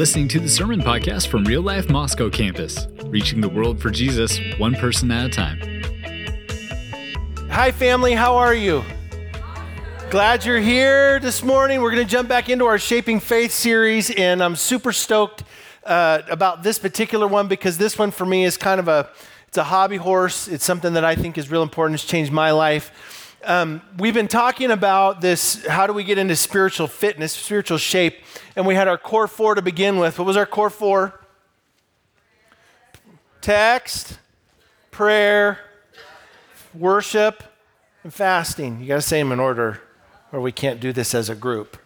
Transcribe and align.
listening 0.00 0.28
to 0.28 0.40
the 0.40 0.48
Sermon 0.48 0.80
Podcast 0.80 1.26
from 1.26 1.44
Real 1.44 1.60
Life 1.60 1.90
Moscow 1.90 2.30
campus, 2.30 2.88
reaching 3.08 3.42
the 3.42 3.50
world 3.50 3.78
for 3.78 3.90
Jesus 3.90 4.40
one 4.56 4.74
person 4.74 5.10
at 5.10 5.26
a 5.26 5.28
time. 5.28 5.60
Hi, 7.50 7.70
family. 7.70 8.14
How 8.14 8.36
are 8.36 8.54
you? 8.54 8.82
Glad 10.08 10.46
you're 10.46 10.58
here 10.58 11.20
this 11.20 11.42
morning. 11.42 11.82
We're 11.82 11.90
going 11.90 12.02
to 12.02 12.10
jump 12.10 12.30
back 12.30 12.48
into 12.48 12.64
our 12.64 12.78
Shaping 12.78 13.20
Faith 13.20 13.52
series, 13.52 14.10
and 14.10 14.42
I'm 14.42 14.56
super 14.56 14.90
stoked 14.90 15.44
uh, 15.84 16.22
about 16.30 16.62
this 16.62 16.78
particular 16.78 17.26
one 17.26 17.46
because 17.46 17.76
this 17.76 17.98
one 17.98 18.10
for 18.10 18.24
me 18.24 18.46
is 18.46 18.56
kind 18.56 18.80
of 18.80 18.88
a 18.88 19.10
it's 19.48 19.58
a 19.58 19.64
hobby 19.64 19.98
horse. 19.98 20.48
It's 20.48 20.64
something 20.64 20.94
that 20.94 21.04
I 21.04 21.14
think 21.14 21.36
is 21.36 21.50
real 21.50 21.62
important. 21.62 22.00
It's 22.00 22.10
changed 22.10 22.32
my 22.32 22.52
life. 22.52 22.90
Um, 23.42 23.80
we've 23.98 24.12
been 24.12 24.28
talking 24.28 24.70
about 24.70 25.22
this 25.22 25.64
how 25.66 25.86
do 25.86 25.94
we 25.94 26.04
get 26.04 26.18
into 26.18 26.36
spiritual 26.36 26.86
fitness, 26.86 27.32
spiritual 27.32 27.78
shape, 27.78 28.18
and 28.54 28.66
we 28.66 28.74
had 28.74 28.86
our 28.86 28.98
core 28.98 29.26
four 29.26 29.54
to 29.54 29.62
begin 29.62 29.98
with. 29.98 30.18
What 30.18 30.26
was 30.26 30.36
our 30.36 30.44
core 30.44 30.68
four? 30.68 31.18
Text, 33.40 34.18
prayer, 34.90 35.58
worship, 36.74 37.42
and 38.04 38.12
fasting. 38.12 38.80
You 38.82 38.88
got 38.88 38.96
to 38.96 39.02
say 39.02 39.18
them 39.18 39.32
in 39.32 39.40
order, 39.40 39.80
or 40.32 40.42
we 40.42 40.52
can't 40.52 40.78
do 40.78 40.92
this 40.92 41.14
as 41.14 41.30
a 41.30 41.34
group. 41.34 41.78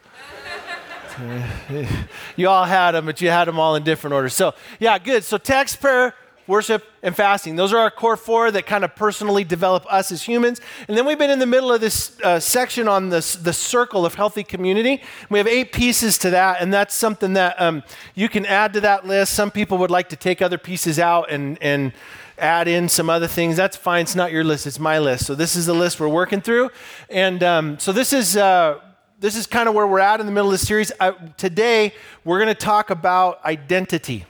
you 2.37 2.48
all 2.48 2.65
had 2.65 2.93
them, 2.93 3.07
but 3.07 3.21
you 3.21 3.30
had 3.30 3.45
them 3.45 3.60
all 3.60 3.77
in 3.77 3.84
different 3.84 4.15
orders. 4.15 4.34
So, 4.34 4.55
yeah, 4.80 4.98
good. 4.98 5.23
So, 5.23 5.38
text, 5.38 5.80
prayer, 5.80 6.16
worship, 6.47 6.84
and 7.03 7.15
fasting. 7.15 7.57
Those 7.57 7.73
are 7.73 7.79
our 7.79 7.91
core 7.91 8.16
four 8.16 8.51
that 8.51 8.66
kind 8.66 8.85
of 8.85 8.95
personally 8.95 9.45
develop 9.45 9.85
us 9.93 10.12
as 10.12 10.23
humans. 10.23 10.61
And 10.89 10.97
then 10.97 11.07
we've 11.07 11.19
been 11.19 11.30
in 11.30 11.39
the 11.39 11.47
middle 11.47 11.73
of 11.73 11.80
this 11.80 12.19
uh, 12.23 12.41
section 12.41 12.89
on 12.89 13.09
this, 13.09 13.35
the 13.35 13.52
circle 13.52 14.05
of 14.05 14.15
healthy 14.15 14.45
community. 14.45 15.02
We 15.30 15.38
have 15.38 15.46
eight 15.46 15.73
pieces 15.73 16.18
to 16.18 16.30
that, 16.30 16.60
and 16.60 16.73
that's 16.73 16.95
something 16.95 17.35
that 17.35 17.60
um, 17.60 17.83
you 18.15 18.29
can 18.29 18.46
add 18.46 18.73
to 18.74 18.80
that 18.83 19.07
list. 19.07 19.33
Some 19.35 19.51
people 19.51 19.79
would 19.79 19.91
like 19.91 20.09
to 20.10 20.16
take 20.16 20.43
other 20.43 20.59
pieces 20.59 20.99
out 20.99 21.30
and, 21.30 21.59
and 21.60 21.93
add 22.38 22.68
in 22.68 22.88
some 22.88 23.09
other 23.09 23.27
things. 23.27 23.57
That's 23.57 23.77
fine. 23.77 24.02
It's 24.02 24.16
not 24.16 24.33
your 24.33 24.45
list, 24.45 24.66
it's 24.66 24.80
my 24.80 24.99
list. 24.99 25.27
So 25.27 25.35
this 25.35 25.57
is 25.57 25.66
the 25.66 25.74
list 25.74 26.01
we're 26.01 26.09
working 26.09 26.40
through. 26.40 26.71
And 27.09 27.43
um, 27.43 27.79
so 27.79 27.93
this 27.93 28.13
is. 28.13 28.37
Uh, 28.37 28.80
this 29.21 29.37
is 29.37 29.46
kind 29.46 29.71
of 29.71 29.74
where 29.74 29.87
we're 29.87 30.01
at 30.01 30.21
in 30.21 30.27
the 30.27 30.33
middle 30.33 30.52
of 30.52 30.61
the 30.61 30.66
series. 30.66 30.93
Uh, 31.01 31.13
today, 31.38 31.95
we're 32.24 32.38
going 32.38 32.49
to 32.49 32.55
talk 32.55 32.90
about 32.90 33.43
identity 33.43 34.27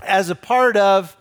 as 0.00 0.30
a 0.30 0.34
part 0.34 0.76
of 0.76 1.16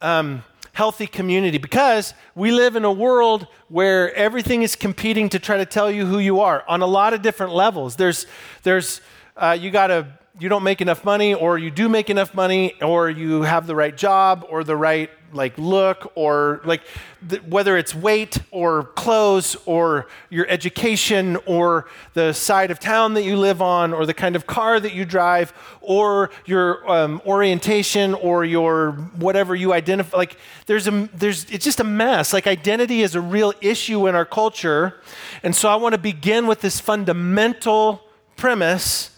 um, 0.00 0.42
healthy 0.72 1.06
community 1.06 1.58
because 1.58 2.14
we 2.34 2.50
live 2.50 2.76
in 2.76 2.84
a 2.84 2.92
world 2.92 3.46
where 3.68 4.14
everything 4.14 4.62
is 4.62 4.76
competing 4.76 5.28
to 5.28 5.38
try 5.38 5.56
to 5.56 5.66
tell 5.66 5.90
you 5.90 6.06
who 6.06 6.18
you 6.18 6.40
are 6.40 6.64
on 6.68 6.82
a 6.82 6.86
lot 6.86 7.12
of 7.12 7.22
different 7.22 7.52
levels. 7.52 7.96
There's, 7.96 8.26
there's, 8.62 9.00
uh, 9.36 9.56
you 9.58 9.70
got 9.70 9.88
to, 9.88 10.17
you 10.40 10.48
don't 10.48 10.62
make 10.62 10.80
enough 10.80 11.04
money, 11.04 11.34
or 11.34 11.58
you 11.58 11.70
do 11.70 11.88
make 11.88 12.10
enough 12.10 12.34
money, 12.34 12.74
or 12.80 13.10
you 13.10 13.42
have 13.42 13.66
the 13.66 13.74
right 13.74 13.96
job, 13.96 14.46
or 14.48 14.64
the 14.64 14.76
right 14.76 15.10
like 15.32 15.58
look 15.58 16.12
or 16.14 16.60
like 16.64 16.80
th- 17.28 17.42
whether 17.42 17.76
it's 17.76 17.94
weight 17.94 18.38
or 18.50 18.84
clothes 18.84 19.56
or 19.66 20.06
your 20.30 20.46
education 20.48 21.36
or 21.46 21.86
the 22.14 22.32
side 22.32 22.70
of 22.70 22.78
town 22.78 23.14
that 23.14 23.24
you 23.24 23.36
live 23.36 23.60
on 23.60 23.92
or 23.92 24.06
the 24.06 24.14
kind 24.14 24.36
of 24.36 24.46
car 24.46 24.80
that 24.80 24.94
you 24.94 25.04
drive 25.04 25.52
or 25.80 26.30
your 26.46 26.90
um, 26.90 27.20
orientation 27.26 28.14
or 28.14 28.44
your 28.44 28.92
whatever 29.16 29.54
you 29.54 29.72
identify 29.72 30.16
like 30.16 30.36
there's 30.66 30.86
a 30.88 31.08
there's 31.14 31.44
it's 31.50 31.64
just 31.64 31.80
a 31.80 31.84
mess. 31.84 32.32
Like 32.32 32.46
identity 32.46 33.02
is 33.02 33.14
a 33.14 33.20
real 33.20 33.52
issue 33.60 34.06
in 34.06 34.14
our 34.14 34.24
culture. 34.24 35.00
And 35.42 35.54
so 35.54 35.68
i 35.68 35.76
want 35.76 35.92
to 35.92 35.98
begin 35.98 36.46
with 36.46 36.60
this 36.60 36.80
fundamental 36.80 38.02
premise 38.36 39.10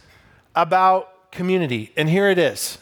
about 0.54 1.09
community 1.30 1.92
and 1.96 2.08
here 2.08 2.28
it 2.28 2.38
is 2.38 2.78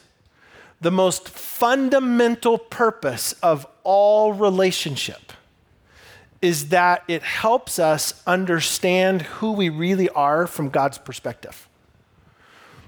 the 0.80 0.90
most 0.90 1.28
fundamental 1.28 2.58
purpose 2.58 3.32
of 3.42 3.66
all 3.82 4.32
relationship 4.32 5.32
is 6.40 6.68
that 6.68 7.02
it 7.08 7.22
helps 7.22 7.78
us 7.78 8.22
understand 8.26 9.22
who 9.22 9.52
we 9.52 9.68
really 9.68 10.08
are 10.10 10.46
from 10.46 10.68
God's 10.68 10.98
perspective. 10.98 11.68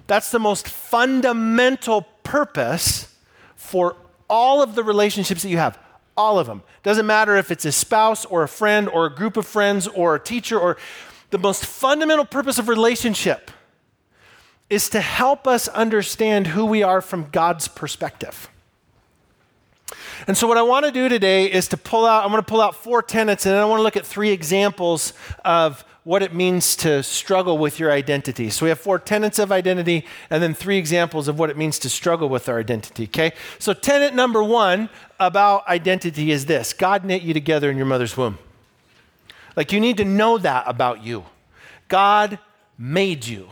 That's 0.06 0.30
the 0.30 0.38
most 0.38 0.68
fundamental 0.68 2.02
purpose 2.22 3.14
for 3.56 3.96
all 4.28 4.62
of 4.62 4.76
the 4.76 4.84
relationships 4.84 5.42
that 5.42 5.48
you 5.48 5.58
have. 5.58 5.78
All 6.16 6.38
of 6.38 6.46
them. 6.46 6.62
Doesn't 6.82 7.06
matter 7.06 7.36
if 7.36 7.50
it's 7.50 7.64
a 7.64 7.72
spouse 7.72 8.24
or 8.24 8.42
a 8.42 8.48
friend 8.48 8.88
or 8.88 9.06
a 9.06 9.14
group 9.14 9.36
of 9.36 9.46
friends 9.46 9.88
or 9.88 10.14
a 10.14 10.20
teacher 10.20 10.58
or 10.58 10.76
the 11.30 11.38
most 11.38 11.64
fundamental 11.64 12.24
purpose 12.24 12.58
of 12.58 12.68
relationship 12.68 13.50
is 14.70 14.88
to 14.90 15.00
help 15.00 15.46
us 15.46 15.68
understand 15.68 16.46
who 16.46 16.64
we 16.64 16.82
are 16.82 17.02
from 17.02 17.28
God's 17.30 17.68
perspective. 17.68 18.48
And 20.26 20.36
so, 20.36 20.46
what 20.46 20.56
I 20.56 20.62
want 20.62 20.86
to 20.86 20.92
do 20.92 21.08
today 21.08 21.50
is 21.50 21.68
to 21.68 21.76
pull 21.76 22.06
out, 22.06 22.24
I'm 22.24 22.30
going 22.30 22.42
to 22.42 22.48
pull 22.48 22.60
out 22.60 22.76
four 22.76 23.02
tenets, 23.02 23.46
and 23.46 23.56
I 23.56 23.64
want 23.64 23.80
to 23.80 23.82
look 23.82 23.96
at 23.96 24.06
three 24.06 24.30
examples 24.30 25.12
of 25.44 25.84
what 26.04 26.22
it 26.22 26.34
means 26.34 26.76
to 26.76 27.02
struggle 27.02 27.58
with 27.58 27.78
your 27.78 27.90
identity. 27.90 28.50
So, 28.50 28.66
we 28.66 28.68
have 28.68 28.78
four 28.78 28.98
tenets 28.98 29.38
of 29.38 29.50
identity, 29.50 30.06
and 30.28 30.42
then 30.42 30.54
three 30.54 30.78
examples 30.78 31.26
of 31.26 31.38
what 31.38 31.50
it 31.50 31.56
means 31.56 31.78
to 31.80 31.88
struggle 31.88 32.28
with 32.28 32.48
our 32.48 32.58
identity, 32.58 33.04
okay? 33.04 33.32
So, 33.58 33.72
tenet 33.72 34.14
number 34.14 34.42
one 34.42 34.88
about 35.18 35.66
identity 35.66 36.30
is 36.30 36.46
this 36.46 36.72
God 36.72 37.04
knit 37.04 37.22
you 37.22 37.34
together 37.34 37.70
in 37.70 37.76
your 37.76 37.86
mother's 37.86 38.16
womb. 38.16 38.38
Like, 39.56 39.72
you 39.72 39.80
need 39.80 39.96
to 39.96 40.04
know 40.04 40.38
that 40.38 40.64
about 40.66 41.02
you. 41.02 41.24
God 41.88 42.38
made 42.78 43.26
you. 43.26 43.50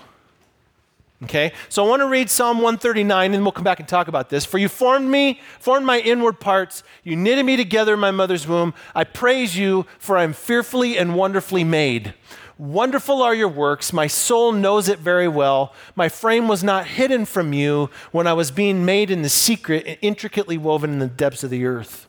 Okay, 1.24 1.52
so 1.68 1.84
I 1.84 1.88
want 1.88 2.00
to 2.00 2.06
read 2.06 2.30
Psalm 2.30 2.58
139 2.58 3.34
and 3.34 3.42
we'll 3.42 3.50
come 3.50 3.64
back 3.64 3.80
and 3.80 3.88
talk 3.88 4.06
about 4.06 4.30
this. 4.30 4.44
For 4.44 4.56
you 4.56 4.68
formed 4.68 5.10
me, 5.10 5.40
formed 5.58 5.84
my 5.84 5.98
inward 5.98 6.38
parts, 6.38 6.84
you 7.02 7.16
knitted 7.16 7.44
me 7.44 7.56
together 7.56 7.94
in 7.94 8.00
my 8.00 8.12
mother's 8.12 8.46
womb. 8.46 8.72
I 8.94 9.02
praise 9.02 9.56
you, 9.56 9.84
for 9.98 10.16
I 10.16 10.22
am 10.22 10.32
fearfully 10.32 10.96
and 10.96 11.16
wonderfully 11.16 11.64
made. 11.64 12.14
Wonderful 12.56 13.20
are 13.20 13.34
your 13.34 13.48
works, 13.48 13.92
my 13.92 14.06
soul 14.06 14.52
knows 14.52 14.88
it 14.88 15.00
very 15.00 15.26
well. 15.26 15.74
My 15.96 16.08
frame 16.08 16.46
was 16.46 16.62
not 16.62 16.86
hidden 16.86 17.24
from 17.24 17.52
you 17.52 17.90
when 18.12 18.28
I 18.28 18.32
was 18.32 18.52
being 18.52 18.84
made 18.84 19.10
in 19.10 19.22
the 19.22 19.28
secret 19.28 19.86
and 19.88 19.98
intricately 20.00 20.56
woven 20.56 20.92
in 20.92 20.98
the 21.00 21.08
depths 21.08 21.42
of 21.42 21.50
the 21.50 21.66
earth. 21.66 22.06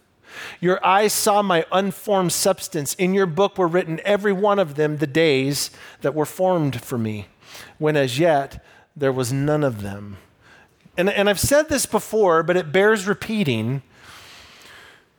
Your 0.60 0.84
eyes 0.86 1.14
saw 1.14 1.42
my 1.42 1.66
unformed 1.72 2.32
substance. 2.32 2.94
In 2.94 3.16
your 3.16 3.26
book 3.26 3.58
were 3.58 3.68
written 3.68 4.00
every 4.06 4.34
one 4.34 4.60
of 4.60 4.76
them 4.76 4.98
the 4.98 5.08
days 5.08 5.72
that 6.02 6.14
were 6.14 6.28
formed 6.28 6.80
for 6.82 7.00
me, 7.00 7.28
when 7.80 7.98
as 7.98 8.20
yet 8.20 8.64
there 9.00 9.12
was 9.12 9.32
none 9.34 9.64
of 9.64 9.82
them. 9.82 10.18
And, 10.98 11.10
and 11.10 11.30
I've 11.30 11.40
said 11.40 11.70
this 11.70 11.86
before, 11.86 12.44
but 12.44 12.58
it 12.58 12.72
bears 12.72 13.08
repeating. 13.08 13.82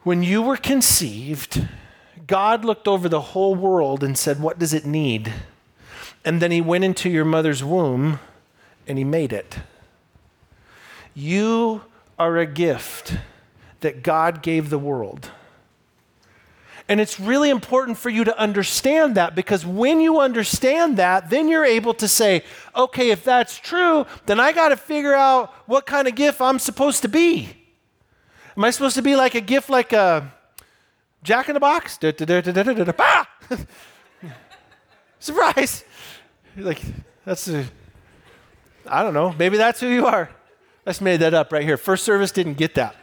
When 0.03 0.23
you 0.23 0.43
were 0.43 0.57
conceived, 0.57 1.67
God 2.27 2.65
looked 2.65 2.87
over 2.87 3.09
the 3.09 3.21
whole 3.21 3.55
world 3.55 4.05
and 4.05 4.17
said, 4.17 4.41
What 4.41 4.59
does 4.59 4.75
it 4.75 4.85
need? 4.85 5.33
And 6.25 6.43
then 6.43 6.51
he 6.51 6.61
went 6.61 6.85
into 6.85 7.09
your 7.09 7.25
mother's 7.25 7.65
womb 7.65 8.21
and 8.87 8.99
he 8.99 9.05
made 9.05 9.33
it. 9.33 9.57
You 11.15 11.83
are 12.19 12.37
a 12.37 12.47
gift 12.47 13.17
that 13.81 14.03
God 14.03 14.43
gave 14.43 14.69
the 14.69 14.79
world. 14.79 15.31
And 16.91 17.01
it's 17.01 17.19
really 17.21 17.51
important 17.51 17.99
for 17.99 18.11
you 18.11 18.25
to 18.25 18.37
understand 18.37 19.15
that 19.15 19.37
because 19.37 19.65
when 19.65 20.01
you 20.01 20.19
understand 20.19 20.97
that, 20.97 21.31
then 21.31 21.47
you're 21.47 21.65
able 21.65 21.95
to 21.95 22.09
say, 22.09 22.43
okay, 22.75 23.11
if 23.11 23.23
that's 23.23 23.61
true, 23.61 24.07
then 24.27 24.41
I 24.41 24.51
got 24.51 24.71
to 24.71 24.77
figure 24.77 25.15
out 25.15 25.53
what 25.67 25.87
kind 25.87 26.09
of 26.09 26.17
gift 26.17 26.41
I'm 26.41 26.59
supposed 26.59 27.03
to 27.03 27.09
be. 27.09 27.49
Am 28.57 28.65
I 28.65 28.73
supposed 28.73 28.97
to 28.97 29.03
be 29.03 29.15
like 29.15 29.37
a 29.37 29.41
gift 29.41 29.71
like 29.71 29.93
a 29.93 30.35
jack 31.23 31.49
in 31.49 31.55
the 31.55 31.61
box? 31.61 31.97
Surprise! 35.21 35.85
Like, 36.57 36.83
that's 37.25 37.47
a, 37.47 37.67
I 38.85 39.05
don't 39.05 39.15
know. 39.15 39.33
Maybe 39.39 39.59
that's 39.59 39.79
who 39.79 39.87
you 39.87 40.07
are. 40.07 40.29
I 40.85 40.91
just 40.91 41.03
made 41.03 41.21
that 41.21 41.35
up 41.35 41.53
right 41.53 41.63
here. 41.63 41.77
First 41.77 42.03
service 42.03 42.33
didn't 42.33 42.55
get 42.55 42.75
that. 42.75 42.97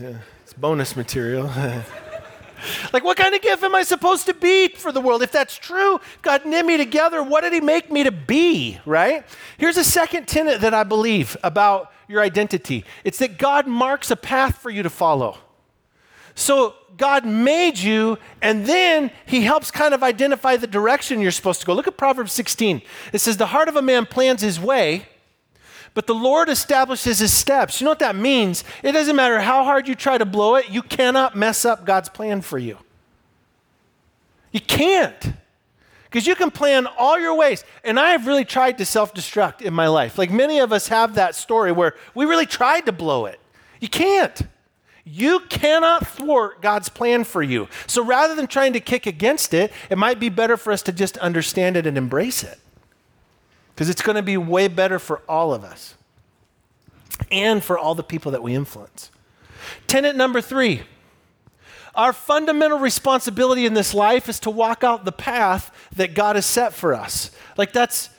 It's 0.00 0.52
bonus 0.54 0.96
material. 0.96 1.44
like, 2.92 3.04
what 3.04 3.16
kind 3.16 3.34
of 3.34 3.42
gift 3.42 3.62
am 3.62 3.74
I 3.74 3.82
supposed 3.82 4.26
to 4.26 4.34
be 4.34 4.68
for 4.68 4.92
the 4.92 5.00
world? 5.00 5.22
If 5.22 5.32
that's 5.32 5.56
true, 5.56 6.00
God 6.22 6.44
knit 6.46 6.64
me 6.64 6.76
together. 6.76 7.22
What 7.22 7.42
did 7.42 7.52
He 7.52 7.60
make 7.60 7.90
me 7.90 8.04
to 8.04 8.12
be, 8.12 8.78
right? 8.86 9.24
Here's 9.58 9.76
a 9.76 9.84
second 9.84 10.26
tenet 10.28 10.60
that 10.60 10.74
I 10.74 10.84
believe 10.84 11.36
about 11.42 11.92
your 12.08 12.22
identity 12.22 12.84
it's 13.04 13.18
that 13.18 13.38
God 13.38 13.66
marks 13.66 14.10
a 14.10 14.16
path 14.16 14.58
for 14.58 14.70
you 14.70 14.82
to 14.82 14.90
follow. 14.90 15.38
So, 16.34 16.74
God 16.96 17.24
made 17.24 17.78
you, 17.78 18.18
and 18.42 18.66
then 18.66 19.10
He 19.26 19.42
helps 19.42 19.70
kind 19.70 19.94
of 19.94 20.02
identify 20.02 20.56
the 20.56 20.66
direction 20.66 21.20
you're 21.20 21.30
supposed 21.30 21.60
to 21.60 21.66
go. 21.66 21.74
Look 21.74 21.88
at 21.88 21.96
Proverbs 21.96 22.32
16. 22.32 22.82
It 23.12 23.18
says, 23.18 23.36
The 23.36 23.46
heart 23.46 23.68
of 23.68 23.76
a 23.76 23.82
man 23.82 24.06
plans 24.06 24.42
his 24.42 24.60
way 24.60 25.06
but 25.94 26.06
the 26.06 26.14
Lord 26.14 26.48
establishes 26.48 27.18
his 27.18 27.32
steps. 27.32 27.80
You 27.80 27.84
know 27.84 27.90
what 27.90 27.98
that 27.98 28.16
means? 28.16 28.64
It 28.82 28.92
doesn't 28.92 29.16
matter 29.16 29.40
how 29.40 29.64
hard 29.64 29.88
you 29.88 29.94
try 29.94 30.18
to 30.18 30.24
blow 30.24 30.56
it, 30.56 30.70
you 30.70 30.82
cannot 30.82 31.36
mess 31.36 31.64
up 31.64 31.84
God's 31.84 32.08
plan 32.08 32.40
for 32.40 32.58
you. 32.58 32.78
You 34.52 34.60
can't. 34.60 35.32
Because 36.04 36.26
you 36.26 36.34
can 36.34 36.50
plan 36.50 36.88
all 36.98 37.20
your 37.20 37.36
ways. 37.36 37.64
And 37.84 37.98
I 37.98 38.10
have 38.10 38.26
really 38.26 38.44
tried 38.44 38.78
to 38.78 38.84
self 38.84 39.14
destruct 39.14 39.62
in 39.62 39.72
my 39.72 39.86
life. 39.86 40.18
Like 40.18 40.30
many 40.30 40.58
of 40.58 40.72
us 40.72 40.88
have 40.88 41.14
that 41.14 41.36
story 41.36 41.70
where 41.70 41.94
we 42.14 42.24
really 42.24 42.46
tried 42.46 42.86
to 42.86 42.92
blow 42.92 43.26
it. 43.26 43.38
You 43.80 43.88
can't. 43.88 44.42
You 45.04 45.40
cannot 45.48 46.06
thwart 46.06 46.60
God's 46.60 46.88
plan 46.88 47.24
for 47.24 47.42
you. 47.42 47.68
So 47.86 48.04
rather 48.04 48.34
than 48.34 48.46
trying 48.46 48.72
to 48.74 48.80
kick 48.80 49.06
against 49.06 49.54
it, 49.54 49.72
it 49.88 49.98
might 49.98 50.20
be 50.20 50.28
better 50.28 50.56
for 50.56 50.72
us 50.72 50.82
to 50.82 50.92
just 50.92 51.16
understand 51.18 51.76
it 51.76 51.86
and 51.86 51.96
embrace 51.96 52.42
it. 52.42 52.58
Because 53.80 53.88
it's 53.88 54.02
going 54.02 54.16
to 54.16 54.22
be 54.22 54.36
way 54.36 54.68
better 54.68 54.98
for 54.98 55.22
all 55.26 55.54
of 55.54 55.64
us 55.64 55.94
and 57.32 57.64
for 57.64 57.78
all 57.78 57.94
the 57.94 58.02
people 58.02 58.30
that 58.32 58.42
we 58.42 58.54
influence. 58.54 59.10
Tenet 59.86 60.16
number 60.16 60.42
three 60.42 60.82
our 61.94 62.12
fundamental 62.12 62.78
responsibility 62.78 63.64
in 63.64 63.72
this 63.72 63.94
life 63.94 64.28
is 64.28 64.38
to 64.40 64.50
walk 64.50 64.84
out 64.84 65.06
the 65.06 65.12
path 65.12 65.74
that 65.96 66.14
God 66.14 66.36
has 66.36 66.44
set 66.44 66.74
for 66.74 66.92
us. 66.92 67.30
Like 67.56 67.72
that's 67.72 68.10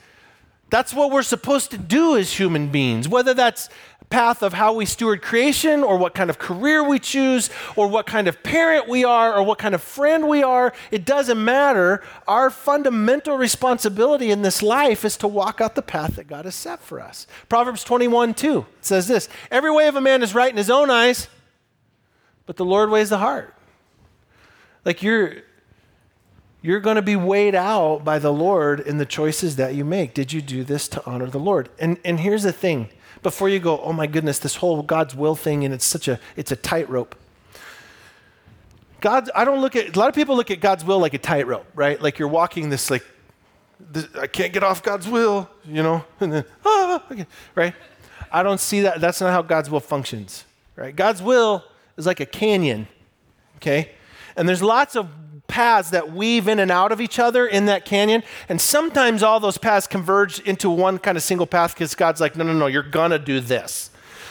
that's 0.68 0.92
what 0.92 1.12
we're 1.12 1.22
supposed 1.22 1.70
to 1.70 1.78
do 1.78 2.16
as 2.16 2.32
human 2.32 2.66
beings, 2.66 3.08
whether 3.08 3.32
that's 3.32 3.68
path 4.12 4.42
of 4.42 4.52
how 4.52 4.74
we 4.74 4.84
steward 4.84 5.22
creation 5.22 5.82
or 5.82 5.96
what 5.96 6.14
kind 6.14 6.28
of 6.28 6.38
career 6.38 6.84
we 6.84 6.98
choose 6.98 7.48
or 7.76 7.88
what 7.88 8.06
kind 8.06 8.28
of 8.28 8.42
parent 8.42 8.86
we 8.86 9.04
are 9.04 9.34
or 9.34 9.42
what 9.42 9.58
kind 9.58 9.74
of 9.74 9.82
friend 9.82 10.28
we 10.28 10.42
are. 10.42 10.74
It 10.90 11.06
doesn't 11.06 11.42
matter. 11.42 12.02
Our 12.28 12.50
fundamental 12.50 13.38
responsibility 13.38 14.30
in 14.30 14.42
this 14.42 14.62
life 14.62 15.04
is 15.06 15.16
to 15.16 15.26
walk 15.26 15.62
out 15.62 15.74
the 15.74 15.82
path 15.82 16.16
that 16.16 16.28
God 16.28 16.44
has 16.44 16.54
set 16.54 16.80
for 16.80 17.00
us. 17.00 17.26
Proverbs 17.48 17.82
21 17.84 18.34
2 18.34 18.66
says 18.82 19.08
this 19.08 19.30
Every 19.50 19.72
way 19.72 19.88
of 19.88 19.96
a 19.96 20.00
man 20.00 20.22
is 20.22 20.34
right 20.34 20.50
in 20.50 20.58
his 20.58 20.70
own 20.70 20.90
eyes, 20.90 21.28
but 22.44 22.56
the 22.56 22.66
Lord 22.66 22.90
weighs 22.90 23.08
the 23.08 23.18
heart. 23.18 23.54
Like 24.84 25.02
you're 25.02 25.36
you're 26.60 26.80
going 26.80 26.96
to 26.96 27.02
be 27.02 27.16
weighed 27.16 27.54
out 27.54 28.04
by 28.04 28.18
the 28.18 28.32
Lord 28.32 28.78
in 28.78 28.98
the 28.98 29.06
choices 29.06 29.56
that 29.56 29.74
you 29.74 29.84
make. 29.84 30.14
Did 30.14 30.32
you 30.32 30.42
do 30.42 30.62
this 30.62 30.86
to 30.88 31.04
honor 31.06 31.28
the 31.28 31.40
Lord? 31.40 31.70
And 31.78 31.98
and 32.04 32.20
here's 32.20 32.42
the 32.42 32.52
thing. 32.52 32.90
Before 33.22 33.48
you 33.48 33.58
go, 33.58 33.80
oh 33.80 33.92
my 33.92 34.06
goodness, 34.06 34.38
this 34.38 34.56
whole 34.56 34.82
God's 34.82 35.14
will 35.14 35.36
thing 35.36 35.64
and 35.64 35.72
it's 35.72 35.84
such 35.84 36.08
a 36.08 36.18
it's 36.36 36.50
a 36.50 36.56
tightrope. 36.56 37.14
God, 39.00 39.30
I 39.34 39.44
don't 39.44 39.60
look 39.60 39.74
at 39.76 39.96
a 39.96 39.98
lot 39.98 40.08
of 40.08 40.14
people 40.14 40.36
look 40.36 40.50
at 40.50 40.60
God's 40.60 40.84
will 40.84 40.98
like 40.98 41.14
a 41.14 41.18
tightrope, 41.18 41.66
right? 41.74 42.00
Like 42.00 42.18
you're 42.18 42.28
walking 42.28 42.70
this 42.70 42.90
like 42.90 43.04
this, 43.78 44.06
I 44.18 44.26
can't 44.26 44.52
get 44.52 44.62
off 44.62 44.82
God's 44.82 45.08
will, 45.08 45.48
you 45.64 45.82
know, 45.82 46.04
and 46.20 46.32
then 46.32 46.44
ah, 46.64 47.02
okay, 47.10 47.26
right? 47.54 47.74
I 48.30 48.42
don't 48.42 48.60
see 48.60 48.82
that. 48.82 49.00
That's 49.00 49.20
not 49.20 49.30
how 49.30 49.42
God's 49.42 49.70
will 49.70 49.80
functions, 49.80 50.44
right? 50.76 50.94
God's 50.94 51.22
will 51.22 51.64
is 51.96 52.06
like 52.06 52.20
a 52.20 52.26
canyon, 52.26 52.88
okay? 53.56 53.92
And 54.36 54.48
there's 54.48 54.62
lots 54.62 54.96
of 54.96 55.08
paths 55.52 55.90
that 55.90 56.10
weave 56.10 56.48
in 56.48 56.58
and 56.58 56.70
out 56.70 56.92
of 56.92 57.00
each 57.00 57.18
other 57.18 57.46
in 57.46 57.66
that 57.66 57.84
canyon. 57.84 58.22
And 58.48 58.58
sometimes 58.58 59.22
all 59.22 59.38
those 59.38 59.58
paths 59.58 59.86
converge 59.86 60.40
into 60.40 60.70
one 60.70 60.98
kind 60.98 61.18
of 61.18 61.22
single 61.22 61.46
path 61.46 61.74
because 61.74 61.94
God's 61.94 62.22
like, 62.22 62.36
no, 62.36 62.42
no, 62.42 62.54
no, 62.54 62.68
you're 62.68 62.82
going 62.82 63.10
to 63.10 63.18
do 63.18 63.38
this. 63.38 63.90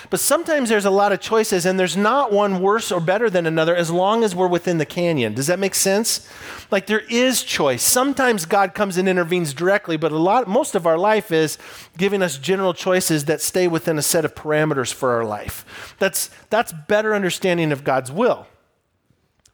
But 0.10 0.20
sometimes 0.20 0.68
there's 0.68 0.84
a 0.84 0.90
lot 0.90 1.12
of 1.12 1.22
choices, 1.22 1.66
and 1.66 1.80
there's 1.80 1.96
not 1.96 2.34
one 2.34 2.60
worse 2.60 2.92
or 2.92 3.00
better 3.00 3.30
than 3.30 3.46
another 3.46 3.76
as 3.76 3.92
long 3.92 4.24
as 4.24 4.36
we're 4.36 4.48
within 4.48 4.80
the 4.80 4.86
canyon. 4.86 5.36
Does 5.36 5.46
that 5.46 5.60
make 5.60 5.76
sense? 5.76 6.28
Like 6.72 6.88
there 6.88 7.04
is 7.08 7.44
choice. 7.44 7.84
Sometimes 7.84 8.46
God 8.46 8.74
comes 8.74 8.98
and 8.98 9.08
intervenes 9.08 9.54
directly, 9.54 9.98
but 9.98 10.12
a 10.12 10.18
lot, 10.18 10.48
most 10.48 10.74
of 10.74 10.88
our 10.88 10.98
life 10.98 11.32
is 11.32 11.60
giving 11.98 12.24
us 12.24 12.40
general 12.40 12.74
choices 12.74 13.26
that 13.26 13.42
stay 13.42 13.68
within 13.68 14.00
a 14.00 14.02
set 14.02 14.26
of 14.26 14.34
parameters 14.34 14.92
for 14.92 15.12
our 15.12 15.24
life. 15.24 15.96
That's, 16.00 16.32
that's 16.50 16.74
better 16.74 17.14
understanding 17.14 17.72
of 17.72 17.84
God's 17.84 18.12
will 18.12 18.48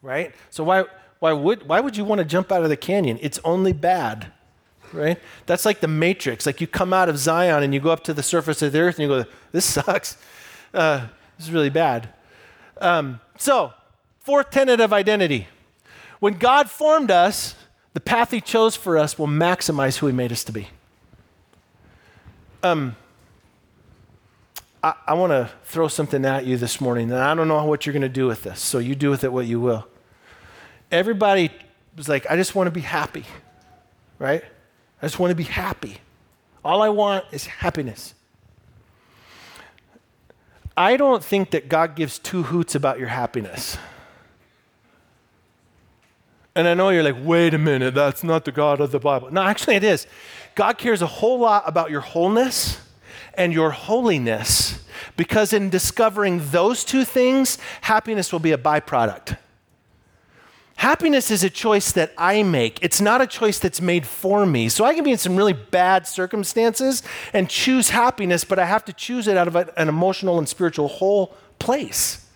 right? 0.02 0.34
So 0.50 0.64
why, 0.64 0.86
why, 1.20 1.34
would, 1.34 1.68
why 1.68 1.80
would 1.80 1.98
you 1.98 2.06
want 2.06 2.20
to 2.20 2.26
jump 2.26 2.52
out 2.52 2.64
of 2.64 2.70
the 2.70 2.78
canyon? 2.78 3.18
It's 3.22 3.40
only 3.44 3.74
bad, 3.74 4.32
right? 4.94 5.20
That's 5.46 5.66
like 5.66 5.80
the 5.80 5.88
matrix. 5.88 6.46
Like 6.46 6.62
you 6.62 6.68
come 6.68 6.94
out 6.94 7.10
of 7.10 7.18
Zion 7.18 7.64
and 7.64 7.74
you 7.74 7.80
go 7.80 7.90
up 7.90 8.04
to 8.06 8.14
the 8.14 8.24
surface 8.24 8.62
of 8.62 8.72
the 8.72 8.80
earth 8.80 9.00
and 9.00 9.10
you 9.10 9.24
go, 9.24 9.30
this 9.52 9.66
sucks. 9.66 10.18
Uh, 10.74 11.08
this 11.38 11.48
is 11.48 11.52
really 11.52 11.70
bad. 11.70 12.10
Um, 12.80 13.20
so, 13.38 13.74
fourth 14.20 14.52
tenet 14.52 14.80
of 14.80 14.94
identity. 14.94 15.48
When 16.20 16.34
God 16.34 16.70
formed 16.70 17.12
us, 17.12 17.56
the 17.94 18.00
path 18.00 18.32
he 18.32 18.42
chose 18.42 18.76
for 18.76 18.98
us 18.98 19.18
will 19.18 19.28
maximize 19.28 19.98
who 19.98 20.08
he 20.08 20.14
made 20.14 20.32
us 20.32 20.44
to 20.46 20.52
be. 20.52 20.70
Um, 22.64 22.96
I, 24.84 24.94
I 25.08 25.14
want 25.14 25.32
to 25.32 25.50
throw 25.64 25.88
something 25.88 26.26
at 26.26 26.46
you 26.46 26.58
this 26.58 26.80
morning, 26.82 27.12
and 27.12 27.20
I 27.20 27.34
don't 27.34 27.48
know 27.48 27.64
what 27.66 27.86
you're 27.86 27.94
going 27.94 28.02
to 28.02 28.10
do 28.10 28.28
with 28.28 28.44
this, 28.44 28.60
so 28.60 28.80
you 28.80 28.96
do 28.96 29.10
with 29.10 29.24
it 29.24 29.32
what 29.32 29.46
you 29.46 29.60
will. 29.60 29.88
Everybody 30.92 31.52
was 31.96 32.08
like, 32.08 32.30
I 32.30 32.36
just 32.36 32.56
want 32.56 32.68
to 32.68 32.72
be 32.72 32.82
happy, 32.82 33.26
right? 34.20 34.44
I 35.02 35.06
just 35.06 35.20
want 35.20 35.32
to 35.32 35.36
be 35.36 35.44
happy. 35.44 35.98
All 36.64 36.82
I 36.82 36.90
want 36.90 37.26
is 37.32 37.46
happiness. 37.46 38.14
I 40.76 40.96
don't 40.96 41.24
think 41.24 41.52
that 41.52 41.70
God 41.70 41.96
gives 41.96 42.20
two 42.20 42.44
hoots 42.44 42.76
about 42.76 43.00
your 43.00 43.08
happiness. 43.08 43.78
And 46.56 46.68
I 46.68 46.74
know 46.74 46.90
you're 46.90 47.04
like, 47.04 47.18
wait 47.20 47.54
a 47.54 47.58
minute, 47.58 47.94
that's 47.94 48.24
not 48.24 48.46
the 48.46 48.52
God 48.52 48.80
of 48.82 48.92
the 48.92 49.00
Bible. 49.00 49.32
No, 49.32 49.44
actually, 49.44 49.76
it 49.76 49.84
is. 49.84 50.08
God 50.56 50.78
cares 50.78 51.02
a 51.02 51.08
whole 51.08 51.40
lot 51.40 51.64
about 51.68 51.92
your 51.92 52.02
wholeness 52.02 52.80
and 53.36 53.54
your 53.54 53.70
holiness, 53.70 54.84
because 55.16 55.54
in 55.54 55.70
discovering 55.70 56.42
those 56.50 56.84
two 56.84 57.06
things, 57.06 57.60
happiness 57.82 58.32
will 58.32 58.40
be 58.40 58.52
a 58.52 58.58
byproduct. 58.58 59.38
Happiness 60.78 61.32
is 61.32 61.44
a 61.44 61.50
choice 61.50 61.92
that 61.92 62.14
I 62.20 62.44
make. 62.44 62.78
It's 62.84 63.02
not 63.02 63.20
a 63.20 63.26
choice 63.26 63.58
that's 63.58 63.82
made 63.82 64.06
for 64.06 64.46
me. 64.46 64.70
So 64.70 64.86
I 64.86 64.94
can 64.94 65.04
be 65.04 65.12
in 65.12 65.18
some 65.18 65.36
really 65.36 65.54
bad 65.54 66.06
circumstances 66.06 67.02
and 67.34 67.50
choose 67.50 67.90
happiness, 67.90 68.44
but 68.44 68.60
I 68.60 68.66
have 68.66 68.86
to 68.86 68.94
choose 68.94 69.28
it 69.28 69.38
out 69.38 69.48
of 69.48 69.56
an 69.56 69.90
emotional 69.90 70.38
and 70.38 70.48
spiritual 70.48 70.88
whole 70.88 71.36
place. 71.58 72.28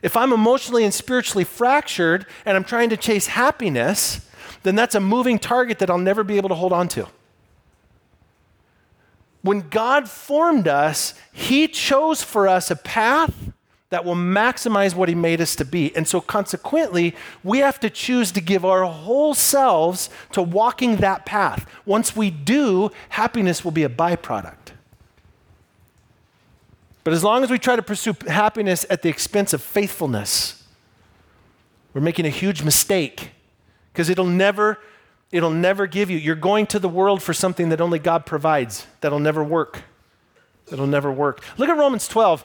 If 0.00 0.16
I'm 0.16 0.32
emotionally 0.32 0.84
and 0.84 0.94
spiritually 0.94 1.42
fractured 1.42 2.26
and 2.44 2.56
I'm 2.56 2.62
trying 2.62 2.90
to 2.90 2.96
chase 2.96 3.26
happiness, 3.26 4.30
then 4.62 4.76
that's 4.76 4.94
a 4.94 5.00
moving 5.00 5.36
target 5.36 5.80
that 5.80 5.90
I'll 5.90 5.98
never 5.98 6.22
be 6.22 6.36
able 6.36 6.50
to 6.50 6.54
hold 6.54 6.72
on 6.72 6.86
to. 6.90 7.08
When 9.42 9.68
God 9.70 10.08
formed 10.08 10.68
us, 10.68 11.14
He 11.32 11.66
chose 11.66 12.22
for 12.22 12.46
us 12.46 12.70
a 12.70 12.76
path 12.76 13.34
that 13.90 14.04
will 14.04 14.16
maximize 14.16 14.94
what 14.94 15.08
He 15.08 15.14
made 15.14 15.40
us 15.40 15.54
to 15.56 15.64
be. 15.64 15.94
And 15.94 16.08
so, 16.08 16.20
consequently, 16.20 17.14
we 17.44 17.58
have 17.58 17.78
to 17.80 17.90
choose 17.90 18.32
to 18.32 18.40
give 18.40 18.64
our 18.64 18.84
whole 18.84 19.34
selves 19.34 20.10
to 20.32 20.42
walking 20.42 20.96
that 20.96 21.24
path. 21.24 21.68
Once 21.84 22.16
we 22.16 22.30
do, 22.30 22.90
happiness 23.10 23.64
will 23.64 23.72
be 23.72 23.84
a 23.84 23.88
byproduct. 23.88 24.72
But 27.04 27.12
as 27.12 27.22
long 27.22 27.44
as 27.44 27.50
we 27.50 27.58
try 27.58 27.76
to 27.76 27.82
pursue 27.82 28.16
happiness 28.26 28.84
at 28.90 29.02
the 29.02 29.08
expense 29.08 29.52
of 29.52 29.62
faithfulness, 29.62 30.64
we're 31.94 32.00
making 32.00 32.26
a 32.26 32.30
huge 32.30 32.64
mistake 32.64 33.30
because 33.92 34.10
it'll 34.10 34.26
never 34.26 34.78
it'll 35.30 35.50
never 35.50 35.86
give 35.86 36.10
you. 36.10 36.18
You're 36.18 36.34
going 36.34 36.66
to 36.66 36.78
the 36.78 36.88
world 36.88 37.22
for 37.22 37.32
something 37.32 37.68
that 37.68 37.80
only 37.80 38.00
God 38.00 38.26
provides. 38.26 38.86
That'll 39.00 39.20
never 39.20 39.44
work. 39.44 39.82
That'll 40.66 40.86
never 40.88 41.12
work. 41.12 41.44
Look 41.56 41.68
at 41.68 41.76
Romans 41.76 42.08
12. 42.08 42.44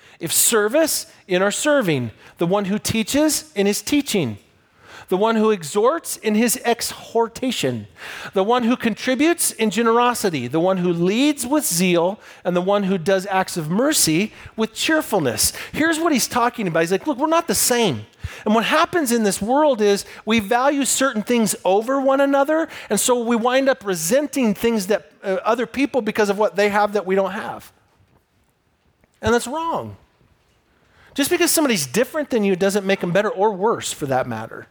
if 0.21 0.31
service 0.31 1.11
in 1.27 1.41
our 1.41 1.51
serving, 1.51 2.11
the 2.37 2.47
one 2.47 2.65
who 2.65 2.79
teaches 2.79 3.51
in 3.55 3.65
his 3.65 3.81
teaching 3.81 4.37
the 5.11 5.17
one 5.17 5.35
who 5.35 5.51
exhorts 5.51 6.15
in 6.15 6.35
his 6.35 6.57
exhortation, 6.63 7.85
the 8.31 8.45
one 8.45 8.63
who 8.63 8.77
contributes 8.77 9.51
in 9.51 9.69
generosity, 9.69 10.47
the 10.47 10.61
one 10.61 10.77
who 10.77 10.93
leads 10.93 11.45
with 11.45 11.65
zeal, 11.65 12.17
and 12.45 12.55
the 12.55 12.61
one 12.61 12.83
who 12.83 12.97
does 12.97 13.25
acts 13.25 13.57
of 13.57 13.69
mercy 13.69 14.31
with 14.55 14.73
cheerfulness. 14.73 15.51
Here's 15.73 15.99
what 15.99 16.13
he's 16.13 16.29
talking 16.29 16.65
about. 16.65 16.79
He's 16.79 16.93
like, 16.93 17.05
look, 17.07 17.17
we're 17.17 17.27
not 17.27 17.49
the 17.49 17.53
same. 17.53 18.05
And 18.45 18.55
what 18.55 18.63
happens 18.63 19.11
in 19.11 19.23
this 19.23 19.41
world 19.41 19.81
is 19.81 20.05
we 20.23 20.39
value 20.39 20.85
certain 20.85 21.23
things 21.23 21.57
over 21.65 21.99
one 21.99 22.21
another, 22.21 22.69
and 22.89 22.97
so 22.97 23.21
we 23.21 23.35
wind 23.35 23.67
up 23.67 23.83
resenting 23.83 24.53
things 24.53 24.87
that 24.87 25.11
uh, 25.25 25.39
other 25.43 25.65
people 25.65 26.01
because 26.01 26.29
of 26.29 26.37
what 26.37 26.55
they 26.55 26.69
have 26.69 26.93
that 26.93 27.05
we 27.05 27.15
don't 27.15 27.31
have. 27.31 27.73
And 29.21 29.33
that's 29.33 29.45
wrong. 29.45 29.97
Just 31.13 31.29
because 31.29 31.51
somebody's 31.51 31.85
different 31.85 32.29
than 32.29 32.43
you 32.43 32.55
doesn't 32.55 32.85
make 32.85 33.01
them 33.01 33.11
better 33.11 33.29
or 33.29 33.51
worse 33.51 33.91
for 33.91 34.05
that 34.05 34.27
matter. 34.27 34.67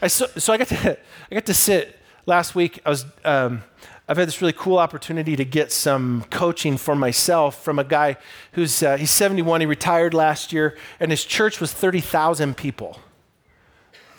I, 0.00 0.08
so, 0.08 0.26
so 0.36 0.52
I 0.52 0.56
got 0.56 0.68
to, 0.68 0.98
I 1.30 1.34
got 1.34 1.46
to 1.46 1.54
sit 1.54 1.98
last 2.26 2.54
week 2.54 2.80
I 2.84 2.90
was 2.90 3.04
um, 3.24 3.62
I've 4.08 4.16
had 4.16 4.28
this 4.28 4.40
really 4.40 4.52
cool 4.52 4.78
opportunity 4.78 5.36
to 5.36 5.44
get 5.44 5.72
some 5.72 6.24
coaching 6.30 6.76
for 6.76 6.94
myself 6.94 7.62
from 7.62 7.78
a 7.78 7.84
guy 7.84 8.16
who's 8.52 8.82
uh, 8.82 8.96
he's 8.96 9.10
71. 9.10 9.60
He 9.60 9.66
retired 9.66 10.12
last 10.12 10.52
year, 10.52 10.76
and 10.98 11.10
his 11.10 11.24
church 11.24 11.60
was 11.60 11.72
30,000 11.72 12.56
people. 12.56 12.98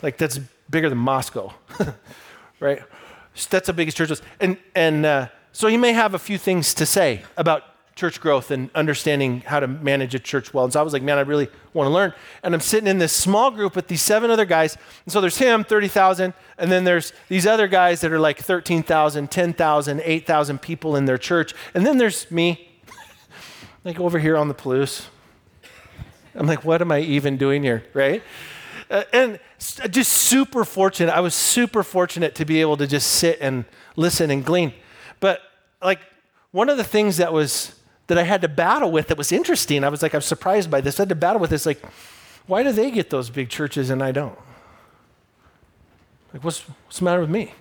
Like 0.02 0.16
that's 0.16 0.38
bigger 0.70 0.88
than 0.88 0.98
Moscow, 0.98 1.54
right? 2.60 2.82
That's 3.50 3.66
the 3.66 3.72
biggest 3.72 3.96
church. 3.96 4.10
And 4.40 4.56
and 4.74 5.06
uh, 5.06 5.28
so 5.52 5.68
he 5.68 5.76
may 5.76 5.92
have 5.92 6.14
a 6.14 6.18
few 6.18 6.38
things 6.38 6.74
to 6.74 6.86
say 6.86 7.22
about 7.36 7.62
church 7.94 8.20
growth 8.20 8.50
and 8.50 8.70
understanding 8.74 9.40
how 9.42 9.60
to 9.60 9.68
manage 9.68 10.14
a 10.14 10.18
church 10.18 10.52
well. 10.52 10.64
And 10.64 10.72
so 10.72 10.80
I 10.80 10.82
was 10.82 10.92
like, 10.92 11.02
man, 11.02 11.16
I 11.16 11.20
really 11.20 11.48
want 11.72 11.86
to 11.86 11.92
learn. 11.92 12.12
And 12.42 12.52
I'm 12.52 12.60
sitting 12.60 12.88
in 12.88 12.98
this 12.98 13.12
small 13.12 13.50
group 13.50 13.76
with 13.76 13.86
these 13.86 14.02
seven 14.02 14.30
other 14.30 14.44
guys. 14.44 14.76
And 15.04 15.12
so 15.12 15.20
there's 15.20 15.36
him, 15.36 15.62
30,000. 15.62 16.34
And 16.58 16.72
then 16.72 16.84
there's 16.84 17.12
these 17.28 17.46
other 17.46 17.68
guys 17.68 18.00
that 18.00 18.12
are 18.12 18.18
like 18.18 18.38
13,000, 18.38 19.30
10,000, 19.30 20.02
8,000 20.04 20.60
people 20.60 20.96
in 20.96 21.04
their 21.04 21.18
church. 21.18 21.54
And 21.72 21.86
then 21.86 21.98
there's 21.98 22.28
me, 22.30 22.68
like 23.84 24.00
over 24.00 24.18
here 24.18 24.36
on 24.36 24.48
the 24.48 24.54
Palouse. 24.54 25.06
I'm 26.34 26.48
like, 26.48 26.64
what 26.64 26.80
am 26.82 26.90
I 26.90 26.98
even 27.00 27.36
doing 27.36 27.62
here, 27.62 27.84
right? 27.94 28.22
Uh, 28.90 29.04
and 29.12 29.38
just 29.88 30.12
super 30.12 30.64
fortunate. 30.64 31.12
I 31.12 31.20
was 31.20 31.34
super 31.34 31.84
fortunate 31.84 32.34
to 32.34 32.44
be 32.44 32.60
able 32.60 32.76
to 32.78 32.88
just 32.88 33.12
sit 33.12 33.38
and 33.40 33.64
listen 33.94 34.32
and 34.32 34.44
glean. 34.44 34.72
But 35.20 35.40
like 35.80 36.00
one 36.50 36.68
of 36.68 36.76
the 36.76 36.84
things 36.84 37.18
that 37.18 37.32
was 37.32 37.74
that 38.06 38.18
I 38.18 38.22
had 38.22 38.42
to 38.42 38.48
battle 38.48 38.90
with 38.90 39.08
that 39.08 39.18
was 39.18 39.32
interesting. 39.32 39.84
I 39.84 39.88
was 39.88 40.02
like, 40.02 40.14
I'm 40.14 40.20
surprised 40.20 40.70
by 40.70 40.80
this. 40.80 40.98
I 40.98 41.02
had 41.02 41.08
to 41.08 41.14
battle 41.14 41.40
with 41.40 41.50
this. 41.50 41.66
Like, 41.66 41.82
why 42.46 42.62
do 42.62 42.72
they 42.72 42.90
get 42.90 43.10
those 43.10 43.30
big 43.30 43.48
churches 43.48 43.90
and 43.90 44.02
I 44.02 44.12
don't? 44.12 44.38
Like, 46.32 46.44
what's, 46.44 46.60
what's 46.60 46.98
the 46.98 47.04
matter 47.04 47.20
with 47.20 47.30
me? 47.30 47.54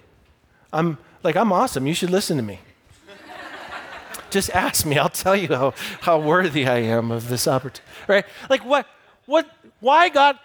I'm 0.74 0.98
like, 1.22 1.36
I'm 1.36 1.54
awesome. 1.54 1.88
You 1.88 1.94
should 1.94 2.10
listen 2.10 2.38
to 2.38 2.44
me. 2.44 2.60
Just 4.32 4.50
ask 4.50 4.86
me. 4.86 4.98
I'll 4.98 5.10
tell 5.10 5.36
you 5.36 5.48
how, 5.48 5.74
how 6.02 6.20
worthy 6.20 6.66
I 6.66 6.80
am 6.80 7.12
of 7.12 7.30
this 7.30 7.48
opportunity. 7.48 7.84
Right? 8.08 8.26
Like, 8.50 8.66
what, 8.66 8.88
what, 9.26 9.50
why 9.80 10.10
God, 10.10 10.40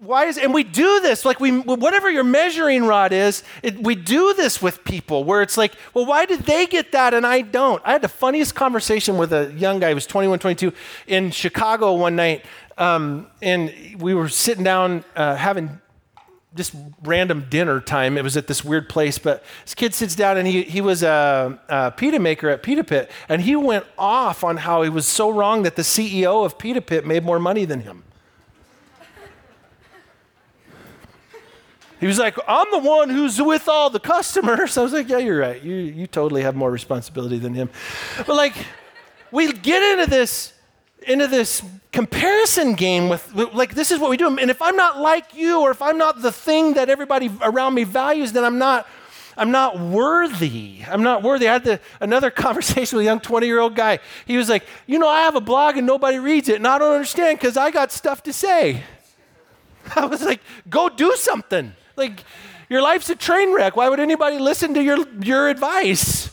why 0.00 0.26
is 0.26 0.36
and 0.36 0.52
we 0.52 0.64
do 0.64 1.00
this 1.00 1.24
like 1.24 1.38
we 1.38 1.58
whatever 1.60 2.10
your 2.10 2.24
measuring 2.24 2.84
rod 2.84 3.12
is 3.12 3.42
it, 3.62 3.80
we 3.82 3.94
do 3.94 4.34
this 4.34 4.60
with 4.60 4.82
people 4.84 5.22
where 5.24 5.42
it's 5.42 5.56
like 5.56 5.74
well 5.94 6.04
why 6.04 6.26
did 6.26 6.40
they 6.40 6.66
get 6.66 6.92
that 6.92 7.14
and 7.14 7.26
i 7.26 7.40
don't 7.40 7.80
i 7.84 7.92
had 7.92 8.02
the 8.02 8.08
funniest 8.08 8.54
conversation 8.54 9.16
with 9.16 9.32
a 9.32 9.52
young 9.52 9.78
guy 9.78 9.88
who 9.88 9.94
was 9.94 10.06
21 10.06 10.38
22 10.40 10.72
in 11.06 11.30
chicago 11.30 11.92
one 11.92 12.16
night 12.16 12.44
um, 12.78 13.26
and 13.40 13.72
we 13.98 14.14
were 14.14 14.28
sitting 14.28 14.64
down 14.64 15.04
uh, 15.14 15.36
having 15.36 15.80
just 16.54 16.74
random 17.02 17.46
dinner 17.48 17.80
time. 17.80 18.18
It 18.18 18.24
was 18.24 18.36
at 18.36 18.46
this 18.46 18.64
weird 18.64 18.88
place, 18.88 19.18
but 19.18 19.42
this 19.64 19.74
kid 19.74 19.94
sits 19.94 20.14
down 20.14 20.36
and 20.36 20.46
he, 20.46 20.62
he 20.62 20.80
was 20.80 21.02
a, 21.02 21.58
a 21.68 21.90
pita 21.92 22.18
maker 22.18 22.48
at 22.48 22.62
Pita 22.62 22.84
Pit, 22.84 23.10
and 23.28 23.42
he 23.42 23.56
went 23.56 23.86
off 23.96 24.44
on 24.44 24.58
how 24.58 24.82
he 24.82 24.90
was 24.90 25.06
so 25.06 25.30
wrong 25.30 25.62
that 25.62 25.76
the 25.76 25.82
CEO 25.82 26.44
of 26.44 26.58
Pita 26.58 26.82
Pit 26.82 27.06
made 27.06 27.24
more 27.24 27.38
money 27.38 27.64
than 27.64 27.80
him. 27.80 28.04
He 32.02 32.08
was 32.08 32.18
like, 32.18 32.36
I'm 32.48 32.66
the 32.72 32.80
one 32.80 33.10
who's 33.10 33.40
with 33.40 33.68
all 33.68 33.88
the 33.88 34.00
customers. 34.00 34.76
I 34.76 34.82
was 34.82 34.92
like, 34.92 35.08
yeah, 35.08 35.18
you're 35.18 35.38
right. 35.38 35.62
You, 35.62 35.76
you 35.76 36.08
totally 36.08 36.42
have 36.42 36.56
more 36.56 36.68
responsibility 36.68 37.38
than 37.38 37.54
him. 37.54 37.70
But 38.26 38.34
like, 38.34 38.54
we 39.30 39.52
get 39.52 39.84
into 39.84 40.10
this, 40.10 40.52
into 41.06 41.28
this 41.28 41.62
comparison 41.92 42.74
game 42.74 43.08
with, 43.08 43.32
like, 43.32 43.76
this 43.76 43.92
is 43.92 44.00
what 44.00 44.10
we 44.10 44.16
do. 44.16 44.36
And 44.36 44.50
if 44.50 44.60
I'm 44.60 44.74
not 44.74 44.98
like 44.98 45.32
you, 45.36 45.60
or 45.60 45.70
if 45.70 45.80
I'm 45.80 45.96
not 45.96 46.22
the 46.22 46.32
thing 46.32 46.74
that 46.74 46.90
everybody 46.90 47.30
around 47.40 47.74
me 47.74 47.84
values, 47.84 48.32
then 48.32 48.42
I'm 48.42 48.58
not, 48.58 48.88
I'm 49.36 49.52
not 49.52 49.78
worthy. 49.78 50.80
I'm 50.84 51.04
not 51.04 51.22
worthy. 51.22 51.46
I 51.46 51.52
had 51.52 51.62
the, 51.62 51.80
another 52.00 52.30
conversation 52.46 52.98
with 52.98 53.04
a 53.04 53.10
young 53.10 53.20
20 53.20 53.46
year 53.46 53.60
old 53.60 53.76
guy. 53.76 54.00
He 54.26 54.36
was 54.36 54.48
like, 54.48 54.66
You 54.88 54.98
know, 54.98 55.08
I 55.08 55.20
have 55.20 55.36
a 55.36 55.40
blog 55.40 55.76
and 55.76 55.86
nobody 55.86 56.18
reads 56.18 56.48
it, 56.48 56.56
and 56.56 56.66
I 56.66 56.78
don't 56.78 56.94
understand 56.94 57.38
because 57.38 57.56
I 57.56 57.70
got 57.70 57.92
stuff 57.92 58.24
to 58.24 58.32
say. 58.32 58.82
I 59.94 60.06
was 60.06 60.24
like, 60.24 60.40
Go 60.68 60.88
do 60.88 61.14
something. 61.14 61.74
Like, 61.96 62.24
your 62.68 62.82
life's 62.82 63.10
a 63.10 63.16
train 63.16 63.54
wreck. 63.54 63.76
Why 63.76 63.88
would 63.88 64.00
anybody 64.00 64.38
listen 64.38 64.74
to 64.74 64.82
your, 64.82 65.06
your 65.20 65.48
advice? 65.48 66.30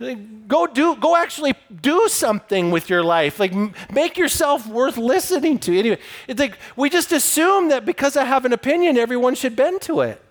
Like, 0.00 0.46
go 0.46 0.66
do, 0.66 0.96
go 0.96 1.16
actually 1.16 1.54
do 1.82 2.08
something 2.08 2.70
with 2.70 2.88
your 2.88 3.02
life. 3.02 3.40
Like, 3.40 3.52
m- 3.52 3.74
make 3.92 4.16
yourself 4.16 4.66
worth 4.66 4.96
listening 4.96 5.58
to. 5.60 5.76
Anyway, 5.76 5.98
it's 6.28 6.38
like 6.38 6.56
we 6.76 6.88
just 6.88 7.10
assume 7.10 7.68
that 7.70 7.84
because 7.84 8.16
I 8.16 8.24
have 8.24 8.44
an 8.44 8.52
opinion, 8.52 8.96
everyone 8.96 9.34
should 9.34 9.56
bend 9.56 9.80
to 9.82 10.00
it. 10.00 10.22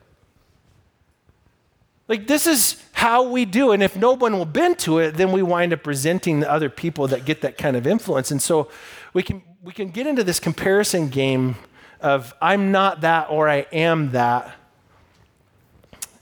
Like, 2.07 2.27
this 2.27 2.47
is 2.47 2.81
how 2.93 3.23
we 3.23 3.43
do. 3.43 3.71
And 3.73 3.83
if 3.83 3.97
no 3.97 4.13
one 4.13 4.37
will 4.37 4.45
bend 4.45 4.79
to 4.79 4.99
it, 4.99 5.15
then 5.15 5.33
we 5.33 5.43
wind 5.43 5.73
up 5.73 5.85
resenting 5.85 6.39
the 6.39 6.49
other 6.49 6.69
people 6.69 7.07
that 7.09 7.25
get 7.25 7.41
that 7.41 7.57
kind 7.57 7.75
of 7.75 7.85
influence. 7.85 8.31
And 8.31 8.41
so 8.41 8.69
we 9.13 9.21
can, 9.21 9.43
we 9.61 9.73
can 9.73 9.89
get 9.89 10.07
into 10.07 10.23
this 10.23 10.39
comparison 10.39 11.09
game 11.09 11.57
of 12.01 12.33
I'm 12.41 12.71
not 12.71 13.01
that 13.01 13.29
or 13.29 13.49
I 13.49 13.65
am 13.71 14.11
that. 14.11 14.55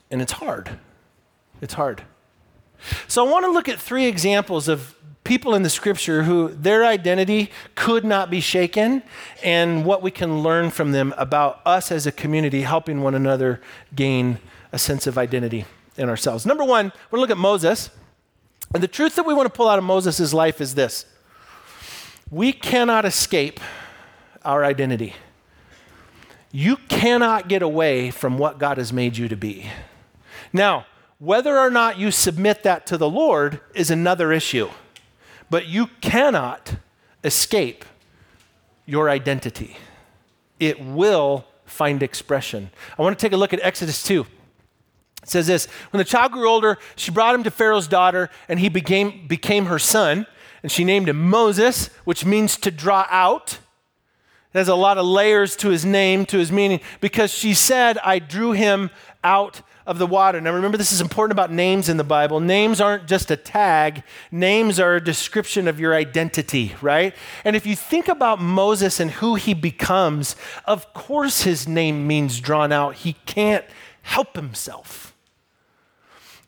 And 0.10 0.22
it's 0.22 0.34
hard. 0.34 0.70
It's 1.62 1.74
hard. 1.74 2.04
So 3.08 3.26
I 3.26 3.30
want 3.30 3.46
to 3.46 3.52
look 3.52 3.68
at 3.68 3.80
three 3.80 4.06
examples 4.06 4.68
of 4.68 4.96
people 5.24 5.56
in 5.56 5.64
the 5.64 5.70
scripture 5.70 6.24
who 6.24 6.50
their 6.50 6.86
identity 6.86 7.52
could 7.74 8.06
not 8.06 8.30
be 8.30 8.40
shaken 8.40 9.02
and 9.44 9.84
what 9.84 10.02
we 10.02 10.12
can 10.12 10.44
learn 10.44 10.70
from 10.70 10.92
them 10.92 11.14
about 11.18 11.62
us 11.66 11.92
as 11.92 12.06
a 12.06 12.12
community 12.12 12.62
helping 12.62 13.02
one 13.02 13.16
another 13.16 13.60
gain 13.96 14.38
a 14.72 14.78
sense 14.78 15.08
of 15.08 15.18
identity 15.18 15.66
in 15.98 16.10
ourselves. 16.10 16.46
Number 16.46 16.64
one, 16.64 16.92
we're 17.10 17.18
going 17.18 17.28
to 17.28 17.34
look 17.34 17.38
at 17.38 17.38
Moses. 17.38 17.90
And 18.74 18.84
the 18.84 18.88
truth 18.88 19.16
that 19.16 19.26
we 19.26 19.34
want 19.34 19.48
to 19.48 19.56
pull 19.56 19.68
out 19.68 19.80
of 19.80 19.86
Moses' 19.86 20.34
life 20.34 20.62
is 20.62 20.76
this 20.76 21.06
we 22.30 22.52
cannot 22.54 23.06
escape 23.06 23.60
our 24.44 24.64
identity. 24.64 25.16
You 26.56 26.78
cannot 26.78 27.50
get 27.50 27.62
away 27.62 28.12
from 28.12 28.38
what 28.38 28.60
God 28.60 28.78
has 28.78 28.94
made 28.94 29.18
you 29.18 29.28
to 29.28 29.36
be. 29.36 29.70
Now, 30.54 30.86
whether 31.20 31.60
or 31.60 31.70
not 31.70 31.98
you 31.98 32.12
submit 32.12 32.64
that 32.64 32.88
to 32.88 32.98
the 32.98 33.10
Lord 33.10 33.60
is 33.74 33.92
another 33.92 34.32
issue, 34.32 34.70
but 35.50 35.68
you 35.68 35.88
cannot 36.00 36.76
escape 37.26 37.84
your 38.86 39.10
identity. 39.10 39.76
It 40.58 40.82
will 40.82 41.44
find 41.66 42.02
expression. 42.02 42.70
I 42.98 43.02
want 43.02 43.20
to 43.20 43.22
take 43.22 43.34
a 43.34 43.38
look 43.38 43.52
at 43.52 43.60
Exodus 43.62 44.02
2. 44.04 44.22
It 44.22 45.30
says 45.30 45.48
this 45.48 45.66
When 45.90 45.98
the 45.98 46.06
child 46.06 46.32
grew 46.32 46.48
older, 46.48 46.78
she 46.96 47.12
brought 47.12 47.36
him 47.36 47.44
to 47.44 47.52
Pharaoh's 47.52 47.90
daughter, 47.90 48.30
and 48.48 48.62
he 48.62 48.70
became, 48.70 49.28
became 49.28 49.66
her 49.66 49.78
son. 49.78 50.26
And 50.64 50.72
she 50.72 50.86
named 50.86 51.10
him 51.10 51.30
Moses, 51.30 51.88
which 52.06 52.24
means 52.24 52.56
to 52.60 52.72
draw 52.72 53.06
out. 53.10 53.60
There's 54.56 54.70
a 54.70 54.76
lot 54.76 54.98
of 54.98 55.06
layers 55.06 55.58
to 55.58 55.68
his 55.68 55.84
name, 55.84 56.26
to 56.28 56.38
his 56.38 56.50
meaning, 56.50 56.80
because 57.02 57.30
she 57.30 57.54
said, 57.54 57.98
I 57.98 58.20
drew 58.20 58.54
him 58.54 58.90
out 59.22 59.62
of 59.86 59.98
the 59.98 60.08
water. 60.08 60.40
Now, 60.40 60.54
remember, 60.54 60.78
this 60.78 60.94
is 60.94 61.02
important 61.02 61.34
about 61.34 61.52
names 61.52 61.90
in 61.90 61.98
the 61.98 62.06
Bible. 62.06 62.40
Names 62.40 62.80
aren't 62.80 63.06
just 63.06 63.30
a 63.30 63.36
tag, 63.36 64.04
names 64.32 64.80
are 64.80 64.96
a 64.96 65.04
description 65.04 65.68
of 65.68 65.78
your 65.78 65.94
identity, 65.94 66.74
right? 66.82 67.14
And 67.44 67.58
if 67.58 67.66
you 67.66 67.76
think 67.76 68.08
about 68.08 68.40
Moses 68.40 69.02
and 69.02 69.12
who 69.12 69.36
he 69.36 69.54
becomes, 69.54 70.38
of 70.64 70.94
course 70.94 71.42
his 71.42 71.68
name 71.68 72.08
means 72.08 72.40
drawn 72.40 72.72
out. 72.72 72.96
He 72.96 73.18
can't 73.26 73.66
help 74.04 74.38
himself. 74.38 75.15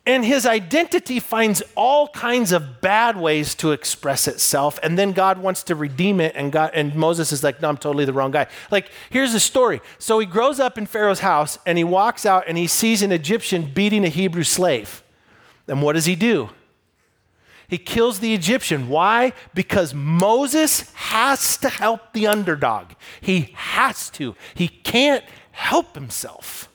And 0.08 0.24
his 0.24 0.46
identity 0.46 1.20
finds 1.20 1.62
all 1.76 2.08
kinds 2.08 2.54
of 2.54 2.80
bad 2.80 3.18
ways 3.18 3.54
to 3.56 3.74
express 3.74 4.26
itself. 4.26 4.80
And 4.82 4.98
then 4.98 5.12
God 5.12 5.38
wants 5.38 5.64
to 5.64 5.76
redeem 5.76 6.22
it. 6.22 6.34
And, 6.34 6.50
God, 6.50 6.72
and 6.74 6.96
Moses 6.96 7.34
is 7.34 7.44
like, 7.44 7.62
no, 7.62 7.68
I'm 7.68 7.76
totally 7.76 8.06
the 8.06 8.14
wrong 8.14 8.32
guy. 8.32 8.48
Like, 8.72 8.90
here's 9.10 9.34
the 9.34 9.40
story. 9.42 9.82
So 10.00 10.18
he 10.20 10.26
grows 10.26 10.62
up 10.62 10.78
in 10.78 10.86
Pharaoh's 10.86 11.20
house 11.20 11.60
and 11.66 11.78
he 11.78 11.84
walks 11.84 12.26
out 12.26 12.46
and 12.48 12.58
he 12.58 12.68
sees 12.68 13.02
an 13.02 13.12
Egyptian 13.12 13.70
beating 13.74 14.06
a 14.06 14.08
Hebrew 14.08 14.46
slave. 14.46 15.04
And 15.68 15.82
what 15.82 15.94
does 15.94 16.06
he 16.06 16.16
do? 16.16 16.52
He 17.68 17.78
kills 17.78 18.20
the 18.20 18.34
Egyptian. 18.34 18.88
Why? 18.88 19.34
Because 19.54 19.94
Moses 19.94 20.90
has 20.94 21.58
to 21.58 21.68
help 21.68 22.14
the 22.14 22.28
underdog. 22.28 22.92
He 23.20 23.52
has 23.56 24.10
to. 24.12 24.38
He 24.56 24.70
can't 24.70 25.26
help 25.52 25.96
himself. 25.96 26.67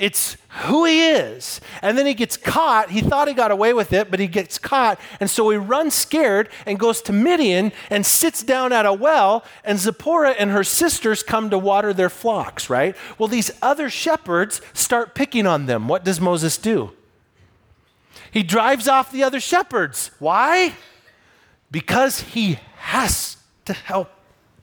It's 0.00 0.38
who 0.62 0.86
he 0.86 1.10
is. 1.10 1.60
And 1.82 1.98
then 1.98 2.06
he 2.06 2.14
gets 2.14 2.38
caught. 2.38 2.88
He 2.90 3.02
thought 3.02 3.28
he 3.28 3.34
got 3.34 3.50
away 3.50 3.74
with 3.74 3.92
it, 3.92 4.10
but 4.10 4.18
he 4.18 4.28
gets 4.28 4.58
caught. 4.58 4.98
And 5.20 5.28
so 5.28 5.50
he 5.50 5.58
runs 5.58 5.92
scared 5.92 6.48
and 6.64 6.78
goes 6.78 7.02
to 7.02 7.12
Midian 7.12 7.70
and 7.90 8.06
sits 8.06 8.42
down 8.42 8.72
at 8.72 8.86
a 8.86 8.94
well. 8.94 9.44
And 9.62 9.78
Zipporah 9.78 10.30
and 10.30 10.50
her 10.52 10.64
sisters 10.64 11.22
come 11.22 11.50
to 11.50 11.58
water 11.58 11.92
their 11.92 12.08
flocks, 12.08 12.70
right? 12.70 12.96
Well, 13.18 13.28
these 13.28 13.50
other 13.60 13.90
shepherds 13.90 14.62
start 14.72 15.14
picking 15.14 15.46
on 15.46 15.66
them. 15.66 15.86
What 15.86 16.02
does 16.02 16.18
Moses 16.18 16.56
do? 16.56 16.92
He 18.30 18.42
drives 18.42 18.88
off 18.88 19.12
the 19.12 19.22
other 19.22 19.38
shepherds. 19.38 20.12
Why? 20.18 20.76
Because 21.70 22.20
he 22.20 22.58
has 22.76 23.36
to 23.66 23.74
help 23.74 24.10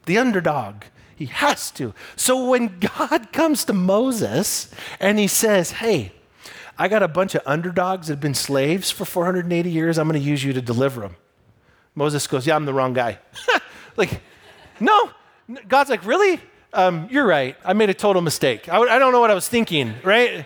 the 0.05 0.17
underdog. 0.17 0.81
He 1.17 1.25
has 1.25 1.71
to. 1.71 1.95
So 2.15 2.47
when 2.47 2.79
God 2.99 3.33
comes 3.33 3.65
to 3.65 3.73
Moses 3.73 4.69
and 4.99 5.17
he 5.17 5.27
says, 5.27 5.71
Hey, 5.71 6.13
I 6.77 6.87
got 6.87 7.01
a 7.01 7.07
bunch 7.07 7.33
of 7.33 7.41
underdogs 7.45 8.07
that 8.07 8.13
have 8.13 8.21
been 8.21 8.35
slaves 8.35 8.91
for 8.91 9.03
480 9.03 9.69
years. 9.69 9.97
I'm 9.97 10.07
going 10.07 10.21
to 10.21 10.25
use 10.25 10.43
you 10.43 10.53
to 10.53 10.61
deliver 10.61 11.01
them. 11.01 11.15
Moses 11.95 12.27
goes, 12.27 12.45
Yeah, 12.45 12.55
I'm 12.55 12.65
the 12.65 12.73
wrong 12.73 12.93
guy. 12.93 13.17
like, 13.97 14.21
no. 14.79 15.09
God's 15.67 15.89
like, 15.89 16.05
Really? 16.05 16.39
Um, 16.71 17.07
you're 17.09 17.25
right. 17.25 17.55
I 17.65 17.73
made 17.73 17.89
a 17.89 17.95
total 17.95 18.21
mistake. 18.21 18.69
I, 18.69 18.77
I, 18.77 18.99
don't 18.99 19.11
know 19.11 19.19
what 19.19 19.31
I 19.31 19.33
was 19.33 19.47
thinking, 19.47 19.95
right? 20.03 20.39
I 20.41 20.45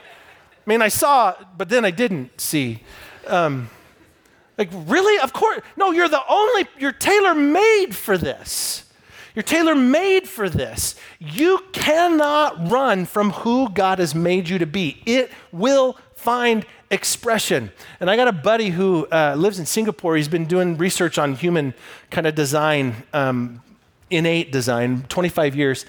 mean, 0.66 0.82
I 0.82 0.88
saw, 0.88 1.36
but 1.58 1.68
then 1.68 1.84
I 1.84 1.92
didn't 1.92 2.40
see. 2.40 2.84
Um, 3.28 3.70
like, 4.58 4.70
really? 4.72 5.20
Of 5.20 5.34
course. 5.34 5.62
No, 5.76 5.92
you're 5.92 6.08
the 6.08 6.22
only, 6.30 6.68
you're 6.78 6.92
tailor 6.94 7.34
made 7.34 7.96
for 7.96 8.18
this. 8.18 8.86
You're 9.36 9.44
tailor 9.44 9.76
made 9.76 10.28
for 10.28 10.50
this. 10.50 10.96
You 11.20 11.64
cannot 11.72 12.70
run 12.70 13.06
from 13.06 13.32
who 13.32 13.70
God 13.70 14.00
has 14.00 14.14
made 14.14 14.50
you 14.50 14.58
to 14.60 14.66
be. 14.66 15.02
It 15.06 15.32
will 15.52 15.98
find 16.16 16.66
expression. 16.90 17.72
And 18.00 18.10
I 18.10 18.16
got 18.16 18.28
a 18.28 18.34
buddy 18.34 18.70
who 18.70 19.08
uh, 19.08 19.36
lives 19.38 19.58
in 19.58 19.66
Singapore. 19.66 20.18
He's 20.18 20.28
been 20.28 20.46
doing 20.46 20.78
research 20.78 21.18
on 21.18 21.34
human 21.36 21.74
kind 22.10 22.28
of 22.28 22.36
design, 22.36 23.04
um, 23.14 23.64
innate 24.10 24.52
design, 24.52 25.06
25 25.08 25.56
years. 25.56 25.86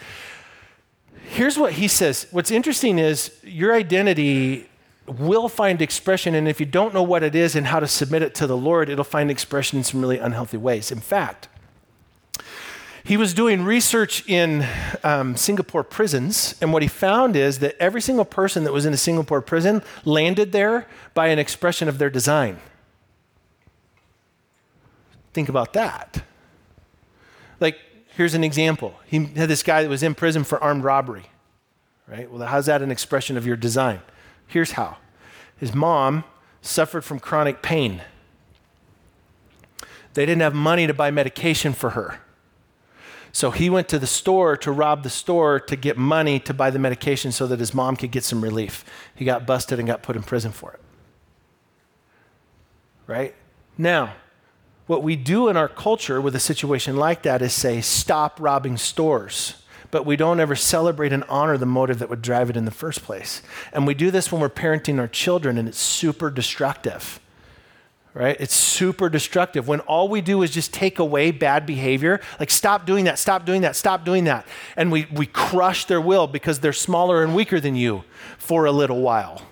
Here's 1.31 1.59
what 1.59 1.73
he 1.73 1.89
says 1.89 2.27
What's 2.31 2.51
interesting 2.51 2.99
is 2.99 3.37
your 3.43 3.75
identity 3.75 4.69
will 5.07 5.49
find 5.49 5.83
expression, 5.83 6.35
and 6.35 6.47
if 6.47 6.61
you 6.61 6.67
don't 6.67 6.95
know 6.95 7.03
what 7.03 7.23
it 7.23 7.35
is 7.35 7.57
and 7.57 7.67
how 7.67 7.81
to 7.81 7.89
submit 7.89 8.23
it 8.23 8.35
to 8.37 8.47
the 8.47 8.57
Lord, 8.57 8.89
it'll 8.89 9.05
find 9.05 9.31
expression 9.31 9.79
in 9.79 9.85
some 9.85 10.01
really 10.01 10.19
unhealthy 10.19 10.57
ways. 10.57 10.93
In 10.93 11.01
fact, 11.01 11.49
he 13.05 13.17
was 13.17 13.35
doing 13.35 13.65
research 13.65 14.29
in 14.29 14.67
um, 15.03 15.37
Singapore 15.37 15.83
prisons, 15.83 16.55
and 16.61 16.73
what 16.73 16.83
he 16.83 16.89
found 16.89 17.35
is 17.35 17.59
that 17.59 17.77
every 17.81 18.01
single 18.01 18.25
person 18.25 18.65
that 18.65 18.73
was 18.73 18.87
in 18.87 18.93
a 18.93 18.97
Singapore 18.97 19.43
prison 19.43 19.83
landed 20.05 20.53
there 20.53 20.87
by 21.15 21.29
an 21.29 21.39
expression 21.39 21.89
of 21.89 21.99
their 21.99 22.11
design. 22.11 22.59
Think 25.33 25.49
about 25.49 25.73
that. 25.73 26.23
Like, 27.59 27.79
here's 28.17 28.35
an 28.35 28.45
example. 28.45 28.95
He 29.07 29.25
had 29.25 29.49
this 29.49 29.63
guy 29.63 29.83
that 29.83 29.89
was 29.89 30.03
in 30.03 30.15
prison 30.15 30.45
for 30.45 30.63
armed 30.63 30.85
robbery, 30.85 31.27
right? 32.07 32.31
Well, 32.31 32.47
how's 32.47 32.67
that 32.67 32.83
an 32.83 32.91
expression 32.91 33.37
of 33.37 33.47
your 33.47 33.57
design? 33.57 34.01
Here's 34.47 34.73
how 34.73 34.99
his 35.57 35.75
mom 35.75 36.25
suffered 36.61 37.05
from 37.05 37.19
chronic 37.19 37.63
pain. 37.63 38.03
They 40.15 40.27
didn't 40.27 40.43
have 40.43 40.55
money 40.55 40.87
to 40.87 40.95
buy 40.95 41.11
medication 41.11 41.73
for 41.73 41.91
her. 41.91 42.21
So 43.33 43.51
he 43.51 43.71
went 43.71 43.89
to 43.89 43.99
the 43.99 44.07
store 44.07 44.59
to 44.59 44.71
rob 44.71 45.03
the 45.03 45.11
store 45.11 45.59
to 45.59 45.75
get 45.75 45.97
money 45.97 46.39
to 46.41 46.53
buy 46.53 46.69
the 46.69 46.79
medication 46.79 47.33
so 47.33 47.47
that 47.47 47.59
his 47.59 47.73
mom 47.73 47.97
could 47.97 48.11
get 48.11 48.25
some 48.25 48.43
relief. 48.43 48.85
He 49.15 49.25
got 49.25 49.47
busted 49.47 49.79
and 49.79 49.89
got 49.89 50.03
put 50.03 50.17
in 50.17 50.23
prison 50.23 50.53
for 50.53 50.75
it. 50.75 50.81
Right? 53.07 53.35
Now, 53.79 54.15
what 54.87 55.03
we 55.03 55.17
do 55.17 55.49
in 55.49 55.57
our 55.57 55.69
culture 55.69 56.21
with 56.21 56.37
a 56.37 56.41
situation 56.41 56.97
like 56.97 57.23
that 57.23 57.41
is 57.41 57.55
say, 57.55 57.81
stop 57.81 58.39
robbing 58.39 58.77
stores. 58.77 59.63
But 59.91 60.05
we 60.05 60.17
don't 60.17 60.41
ever 60.41 60.55
celebrate 60.55 61.13
and 61.13 61.25
honor 61.25 61.57
the 61.57 61.67
motive 61.67 61.99
that 62.01 62.11
would 62.11 62.23
drive 62.23 62.51
it 62.51 62.57
in 62.57 62.67
the 62.67 62.71
first 62.71 63.03
place. 63.03 63.43
And 63.73 63.87
we 63.87 63.95
do 63.95 64.11
this 64.11 64.31
when 64.31 64.41
we're 64.41 64.49
parenting 64.51 64.99
our 64.99 65.09
children, 65.09 65.59
and 65.59 65.69
it's 65.69 65.79
super 65.79 66.31
destructive 66.31 67.21
right? 68.15 68.37
It's 68.39 68.55
super 68.55 69.09
destructive 69.09 69.69
when 69.69 69.81
all 69.81 70.09
we 70.09 70.21
do 70.21 70.43
is 70.43 70.51
just 70.51 70.73
take 70.73 70.99
away 70.99 71.31
bad 71.31 71.65
behavior, 71.65 72.21
like 72.39 72.51
stop 72.51 72.85
doing 72.85 73.05
that, 73.07 73.19
stop 73.19 73.47
doing 73.47 73.63
that, 73.63 73.77
stop 73.77 74.05
doing 74.05 74.25
that. 74.25 74.47
And 74.77 74.93
we, 74.93 75.07
we 75.13 75.27
crush 75.27 75.87
their 75.87 76.01
will 76.01 76.27
because 76.27 76.61
they're 76.61 76.73
smaller 76.73 77.23
and 77.23 77.35
weaker 77.35 77.61
than 77.61 77.75
you 77.75 78.05
for 78.39 78.67
a 78.67 78.73
little 78.73 79.01
while. 79.01 79.43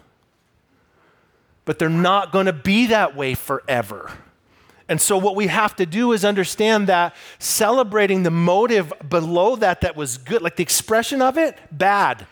But 1.64 1.78
they're 1.78 1.88
not 1.88 2.32
going 2.32 2.46
to 2.46 2.52
be 2.52 2.86
that 2.86 3.16
way 3.16 3.34
forever. 3.34 4.12
And 4.88 5.00
so, 5.00 5.16
what 5.16 5.36
we 5.36 5.46
have 5.46 5.76
to 5.76 5.86
do 5.86 6.10
is 6.10 6.24
understand 6.24 6.88
that 6.88 7.14
celebrating 7.38 8.24
the 8.24 8.30
motive 8.30 8.92
below 9.08 9.54
that 9.54 9.82
that 9.82 9.94
was 9.94 10.18
good, 10.18 10.42
like 10.42 10.56
the 10.56 10.64
expression 10.64 11.22
of 11.22 11.38
it, 11.38 11.56
bad. 11.70 12.26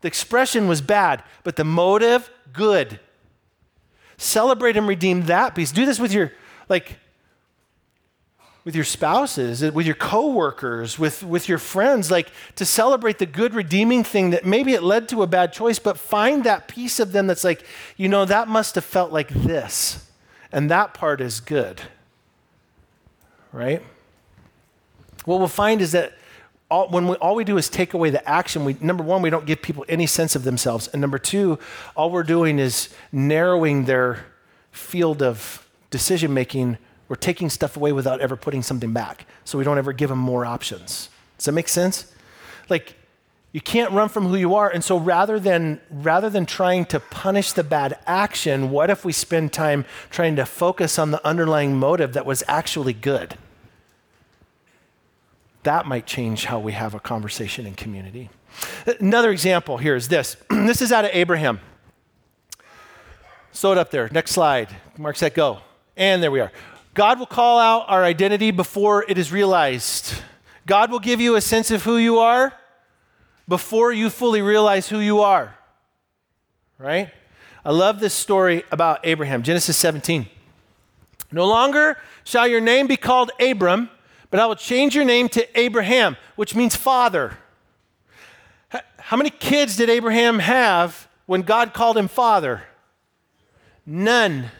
The 0.00 0.08
expression 0.08 0.66
was 0.66 0.80
bad, 0.80 1.22
but 1.44 1.54
the 1.54 1.62
motive, 1.62 2.30
good. 2.52 2.98
Celebrate 4.18 4.76
and 4.76 4.86
redeem 4.86 5.22
that 5.22 5.54
piece. 5.54 5.72
Do 5.72 5.86
this 5.86 5.98
with 5.98 6.12
your, 6.12 6.32
like, 6.68 6.98
with 8.64 8.74
your 8.74 8.84
spouses, 8.84 9.62
with 9.62 9.86
your 9.86 9.94
coworkers, 9.94 10.98
with, 10.98 11.22
with 11.22 11.48
your 11.48 11.56
friends, 11.56 12.10
like 12.10 12.28
to 12.56 12.66
celebrate 12.66 13.18
the 13.18 13.24
good 13.24 13.54
redeeming 13.54 14.04
thing 14.04 14.28
that 14.28 14.44
maybe 14.44 14.74
it 14.74 14.82
led 14.82 15.08
to 15.08 15.22
a 15.22 15.26
bad 15.26 15.54
choice, 15.54 15.78
but 15.78 15.96
find 15.96 16.44
that 16.44 16.68
piece 16.68 17.00
of 17.00 17.12
them 17.12 17.26
that's 17.26 17.44
like, 17.44 17.64
you 17.96 18.08
know, 18.08 18.26
that 18.26 18.46
must 18.46 18.74
have 18.74 18.84
felt 18.84 19.10
like 19.10 19.28
this. 19.28 20.06
And 20.52 20.70
that 20.70 20.92
part 20.92 21.22
is 21.22 21.40
good. 21.40 21.80
Right? 23.52 23.82
What 25.24 25.38
we'll 25.38 25.48
find 25.48 25.80
is 25.80 25.92
that 25.92 26.12
all, 26.70 26.88
when 26.88 27.08
we, 27.08 27.16
all 27.16 27.34
we 27.34 27.44
do 27.44 27.56
is 27.56 27.68
take 27.68 27.94
away 27.94 28.10
the 28.10 28.26
action, 28.28 28.64
we, 28.64 28.76
number 28.80 29.02
one, 29.02 29.22
we 29.22 29.30
don't 29.30 29.46
give 29.46 29.62
people 29.62 29.84
any 29.88 30.06
sense 30.06 30.36
of 30.36 30.44
themselves. 30.44 30.88
And 30.88 31.00
number 31.00 31.18
two, 31.18 31.58
all 31.96 32.10
we're 32.10 32.22
doing 32.22 32.58
is 32.58 32.90
narrowing 33.10 33.86
their 33.86 34.26
field 34.70 35.22
of 35.22 35.66
decision 35.90 36.34
making. 36.34 36.76
We're 37.08 37.16
taking 37.16 37.48
stuff 37.48 37.76
away 37.76 37.92
without 37.92 38.20
ever 38.20 38.36
putting 38.36 38.62
something 38.62 38.92
back. 38.92 39.26
So 39.44 39.56
we 39.56 39.64
don't 39.64 39.78
ever 39.78 39.94
give 39.94 40.10
them 40.10 40.18
more 40.18 40.44
options. 40.44 41.08
Does 41.38 41.46
that 41.46 41.52
make 41.52 41.68
sense? 41.68 42.12
Like, 42.68 42.94
you 43.52 43.62
can't 43.62 43.92
run 43.92 44.10
from 44.10 44.26
who 44.26 44.36
you 44.36 44.54
are. 44.54 44.68
And 44.68 44.84
so 44.84 44.98
rather 44.98 45.40
than, 45.40 45.80
rather 45.90 46.28
than 46.28 46.44
trying 46.44 46.84
to 46.86 47.00
punish 47.00 47.52
the 47.52 47.64
bad 47.64 47.98
action, 48.06 48.70
what 48.70 48.90
if 48.90 49.06
we 49.06 49.12
spend 49.12 49.54
time 49.54 49.86
trying 50.10 50.36
to 50.36 50.44
focus 50.44 50.98
on 50.98 51.12
the 51.12 51.26
underlying 51.26 51.78
motive 51.78 52.12
that 52.12 52.26
was 52.26 52.44
actually 52.46 52.92
good? 52.92 53.38
That 55.62 55.86
might 55.86 56.06
change 56.06 56.44
how 56.44 56.58
we 56.58 56.72
have 56.72 56.94
a 56.94 57.00
conversation 57.00 57.66
in 57.66 57.74
community. 57.74 58.30
Another 59.00 59.30
example 59.30 59.76
here 59.76 59.96
is 59.96 60.08
this 60.08 60.36
this 60.50 60.82
is 60.82 60.92
out 60.92 61.04
of 61.04 61.10
Abraham. 61.12 61.60
Throw 63.52 63.72
it 63.72 63.78
up 63.78 63.90
there. 63.90 64.08
Next 64.12 64.32
slide. 64.32 64.68
Mark, 64.96 65.16
set, 65.16 65.34
go. 65.34 65.60
And 65.96 66.22
there 66.22 66.30
we 66.30 66.40
are. 66.40 66.52
God 66.94 67.18
will 67.18 67.26
call 67.26 67.58
out 67.58 67.86
our 67.88 68.04
identity 68.04 68.50
before 68.50 69.04
it 69.08 69.18
is 69.18 69.32
realized. 69.32 70.14
God 70.66 70.90
will 70.90 71.00
give 71.00 71.20
you 71.20 71.34
a 71.34 71.40
sense 71.40 71.70
of 71.70 71.82
who 71.82 71.96
you 71.96 72.18
are 72.18 72.52
before 73.48 73.92
you 73.92 74.10
fully 74.10 74.42
realize 74.42 74.88
who 74.88 74.98
you 74.98 75.20
are. 75.20 75.56
Right? 76.78 77.10
I 77.64 77.72
love 77.72 78.00
this 78.00 78.14
story 78.14 78.62
about 78.70 79.00
Abraham, 79.04 79.42
Genesis 79.42 79.76
17. 79.76 80.28
No 81.32 81.46
longer 81.46 81.98
shall 82.24 82.46
your 82.46 82.60
name 82.60 82.86
be 82.86 82.96
called 82.96 83.30
Abram 83.40 83.90
but 84.30 84.40
I 84.40 84.46
will 84.46 84.56
change 84.56 84.94
your 84.94 85.04
name 85.04 85.28
to 85.30 85.58
Abraham, 85.58 86.16
which 86.36 86.54
means 86.54 86.76
father. 86.76 87.38
How 88.98 89.16
many 89.16 89.30
kids 89.30 89.76
did 89.76 89.88
Abraham 89.88 90.38
have 90.38 91.08
when 91.26 91.42
God 91.42 91.72
called 91.72 91.96
him 91.96 92.08
father? 92.08 92.64
None. 93.86 94.50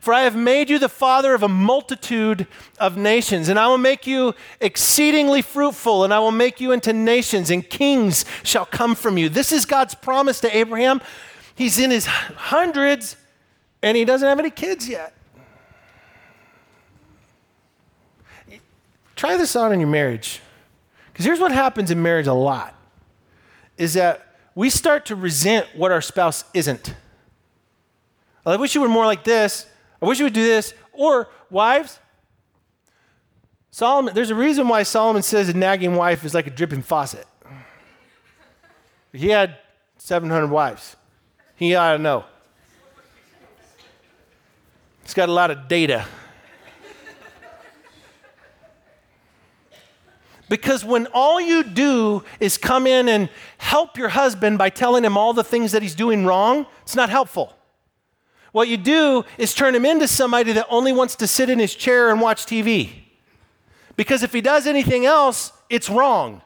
For 0.00 0.12
I 0.12 0.22
have 0.22 0.36
made 0.36 0.68
you 0.68 0.78
the 0.78 0.88
father 0.88 1.34
of 1.34 1.42
a 1.42 1.48
multitude 1.48 2.46
of 2.78 2.96
nations, 2.96 3.48
and 3.48 3.58
I 3.58 3.68
will 3.68 3.78
make 3.78 4.06
you 4.06 4.34
exceedingly 4.60 5.40
fruitful, 5.40 6.04
and 6.04 6.12
I 6.12 6.18
will 6.18 6.30
make 6.30 6.60
you 6.60 6.72
into 6.72 6.92
nations, 6.92 7.50
and 7.50 7.66
kings 7.68 8.24
shall 8.42 8.66
come 8.66 8.94
from 8.94 9.16
you. 9.16 9.30
This 9.30 9.50
is 9.50 9.64
God's 9.64 9.94
promise 9.94 10.40
to 10.40 10.56
Abraham. 10.56 11.00
He's 11.54 11.78
in 11.78 11.90
his 11.90 12.06
hundreds, 12.06 13.16
and 13.82 13.96
he 13.96 14.04
doesn't 14.04 14.28
have 14.28 14.38
any 14.38 14.50
kids 14.50 14.88
yet. 14.88 15.14
Try 19.16 19.36
this 19.36 19.54
out 19.56 19.72
in 19.72 19.80
your 19.80 19.88
marriage. 19.88 20.40
Because 21.12 21.24
here's 21.24 21.40
what 21.40 21.52
happens 21.52 21.90
in 21.90 22.02
marriage 22.02 22.26
a 22.26 22.34
lot 22.34 22.74
is 23.76 23.94
that 23.94 24.36
we 24.54 24.70
start 24.70 25.06
to 25.06 25.16
resent 25.16 25.66
what 25.74 25.90
our 25.90 26.00
spouse 26.00 26.44
isn't. 26.54 26.94
I 28.46 28.56
wish 28.56 28.74
you 28.74 28.80
were 28.80 28.88
more 28.88 29.06
like 29.06 29.24
this. 29.24 29.66
I 30.02 30.06
wish 30.06 30.18
you 30.18 30.26
would 30.26 30.32
do 30.32 30.44
this. 30.44 30.74
Or, 30.92 31.28
wives, 31.50 31.98
Solomon, 33.70 34.14
there's 34.14 34.30
a 34.30 34.34
reason 34.34 34.68
why 34.68 34.84
Solomon 34.84 35.22
says 35.22 35.48
a 35.48 35.56
nagging 35.56 35.96
wife 35.96 36.24
is 36.24 36.34
like 36.34 36.46
a 36.46 36.50
dripping 36.50 36.82
faucet. 36.82 37.26
He 39.12 39.30
had 39.30 39.56
700 39.98 40.48
wives. 40.48 40.96
He 41.56 41.74
ought 41.74 41.92
to 41.92 41.98
know. 41.98 42.24
He's 45.02 45.14
got 45.14 45.28
a 45.28 45.32
lot 45.32 45.50
of 45.50 45.68
data. 45.68 46.06
Because 50.54 50.84
when 50.84 51.08
all 51.12 51.40
you 51.40 51.64
do 51.64 52.22
is 52.38 52.58
come 52.58 52.86
in 52.86 53.08
and 53.08 53.28
help 53.58 53.98
your 53.98 54.10
husband 54.10 54.56
by 54.56 54.70
telling 54.70 55.04
him 55.04 55.16
all 55.16 55.32
the 55.32 55.42
things 55.42 55.72
that 55.72 55.82
he's 55.82 55.96
doing 55.96 56.24
wrong, 56.24 56.66
it's 56.82 56.94
not 56.94 57.10
helpful. 57.10 57.56
What 58.52 58.68
you 58.68 58.76
do 58.76 59.24
is 59.36 59.52
turn 59.52 59.74
him 59.74 59.84
into 59.84 60.06
somebody 60.06 60.52
that 60.52 60.66
only 60.70 60.92
wants 60.92 61.16
to 61.16 61.26
sit 61.26 61.50
in 61.50 61.58
his 61.58 61.74
chair 61.74 62.08
and 62.08 62.20
watch 62.20 62.46
TV. 62.46 62.90
Because 63.96 64.22
if 64.22 64.32
he 64.32 64.40
does 64.40 64.68
anything 64.68 65.06
else, 65.06 65.52
it's 65.68 65.90
wrong. 65.90 66.40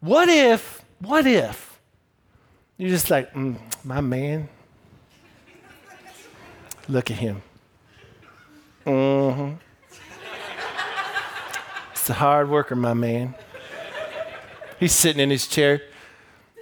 What 0.00 0.28
if, 0.28 0.84
what 0.98 1.26
if 1.26 1.80
You're 2.76 2.90
just 2.90 3.08
like, 3.08 3.32
mm, 3.32 3.56
my 3.82 4.02
man. 4.02 4.50
Look 6.86 7.10
at 7.10 7.16
him. 7.16 7.40
Mm-hmm. 8.84 9.54
It's 12.02 12.10
a 12.10 12.14
hard 12.14 12.50
worker, 12.50 12.74
my 12.74 12.94
man. 12.94 13.36
He's 14.80 14.90
sitting 14.90 15.22
in 15.22 15.30
his 15.30 15.46
chair. 15.46 15.82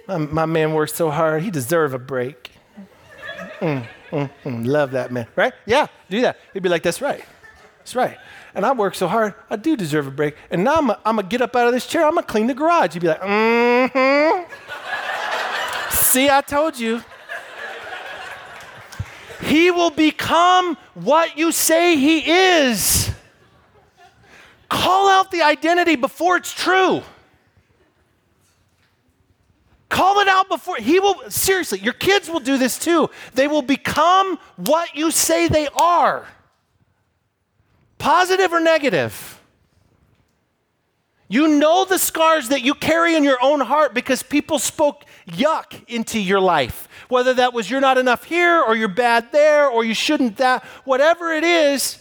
My, 0.07 0.17
my 0.17 0.45
man 0.45 0.75
works 0.75 0.93
so 0.93 1.09
hard, 1.09 1.41
he 1.41 1.49
deserve 1.49 1.95
a 1.95 1.97
break. 1.97 2.51
Mm, 3.59 3.87
mm, 4.11 4.29
mm. 4.45 4.67
Love 4.67 4.91
that 4.91 5.11
man, 5.11 5.25
right? 5.35 5.51
Yeah, 5.65 5.87
do 6.11 6.21
that. 6.21 6.37
He'd 6.53 6.61
be 6.61 6.69
like, 6.69 6.83
that's 6.83 7.01
right. 7.01 7.25
That's 7.79 7.95
right. 7.95 8.19
And 8.53 8.67
I 8.67 8.73
work 8.73 8.93
so 8.93 9.07
hard, 9.07 9.33
I 9.49 9.55
do 9.55 9.75
deserve 9.75 10.05
a 10.05 10.11
break. 10.11 10.35
And 10.51 10.63
now 10.63 10.75
I'm 10.75 11.15
going 11.15 11.15
to 11.15 11.23
get 11.23 11.41
up 11.41 11.55
out 11.55 11.65
of 11.65 11.73
this 11.73 11.87
chair, 11.87 12.05
I'm 12.05 12.13
going 12.13 12.23
to 12.23 12.31
clean 12.31 12.45
the 12.45 12.53
garage. 12.53 12.93
You'd 12.93 13.01
be 13.01 13.07
like, 13.07 13.21
mm-hmm. 13.21 14.43
See, 15.89 16.29
I 16.29 16.41
told 16.41 16.77
you. 16.77 17.01
He 19.41 19.71
will 19.71 19.89
become 19.89 20.77
what 20.93 21.35
you 21.35 21.51
say 21.51 21.95
he 21.95 22.29
is. 22.29 23.00
Call 24.81 25.09
out 25.09 25.29
the 25.29 25.43
identity 25.43 25.95
before 25.95 26.37
it's 26.37 26.51
true. 26.51 27.03
Call 29.89 30.21
it 30.21 30.27
out 30.27 30.49
before 30.49 30.77
he 30.77 30.99
will 30.99 31.29
seriously, 31.29 31.77
your 31.77 31.93
kids 31.93 32.27
will 32.27 32.39
do 32.39 32.57
this 32.57 32.79
too. 32.79 33.07
They 33.35 33.47
will 33.47 33.61
become 33.61 34.39
what 34.55 34.95
you 34.95 35.11
say 35.11 35.47
they 35.47 35.67
are. 35.67 36.25
Positive 37.99 38.51
or 38.51 38.59
negative. 38.59 39.39
You 41.27 41.47
know 41.47 41.85
the 41.85 41.99
scars 41.99 42.49
that 42.49 42.63
you 42.63 42.73
carry 42.73 43.15
in 43.15 43.23
your 43.23 43.37
own 43.39 43.59
heart 43.59 43.93
because 43.93 44.23
people 44.23 44.57
spoke 44.57 45.05
yuck 45.27 45.79
into 45.87 46.19
your 46.19 46.39
life. 46.39 46.87
Whether 47.07 47.35
that 47.35 47.53
was 47.53 47.69
you're 47.69 47.81
not 47.81 47.99
enough 47.99 48.23
here 48.23 48.59
or 48.59 48.75
you're 48.75 48.87
bad 48.87 49.31
there 49.31 49.67
or 49.67 49.83
you 49.85 49.93
shouldn't 49.93 50.37
that, 50.37 50.63
whatever 50.85 51.31
it 51.31 51.43
is, 51.43 51.99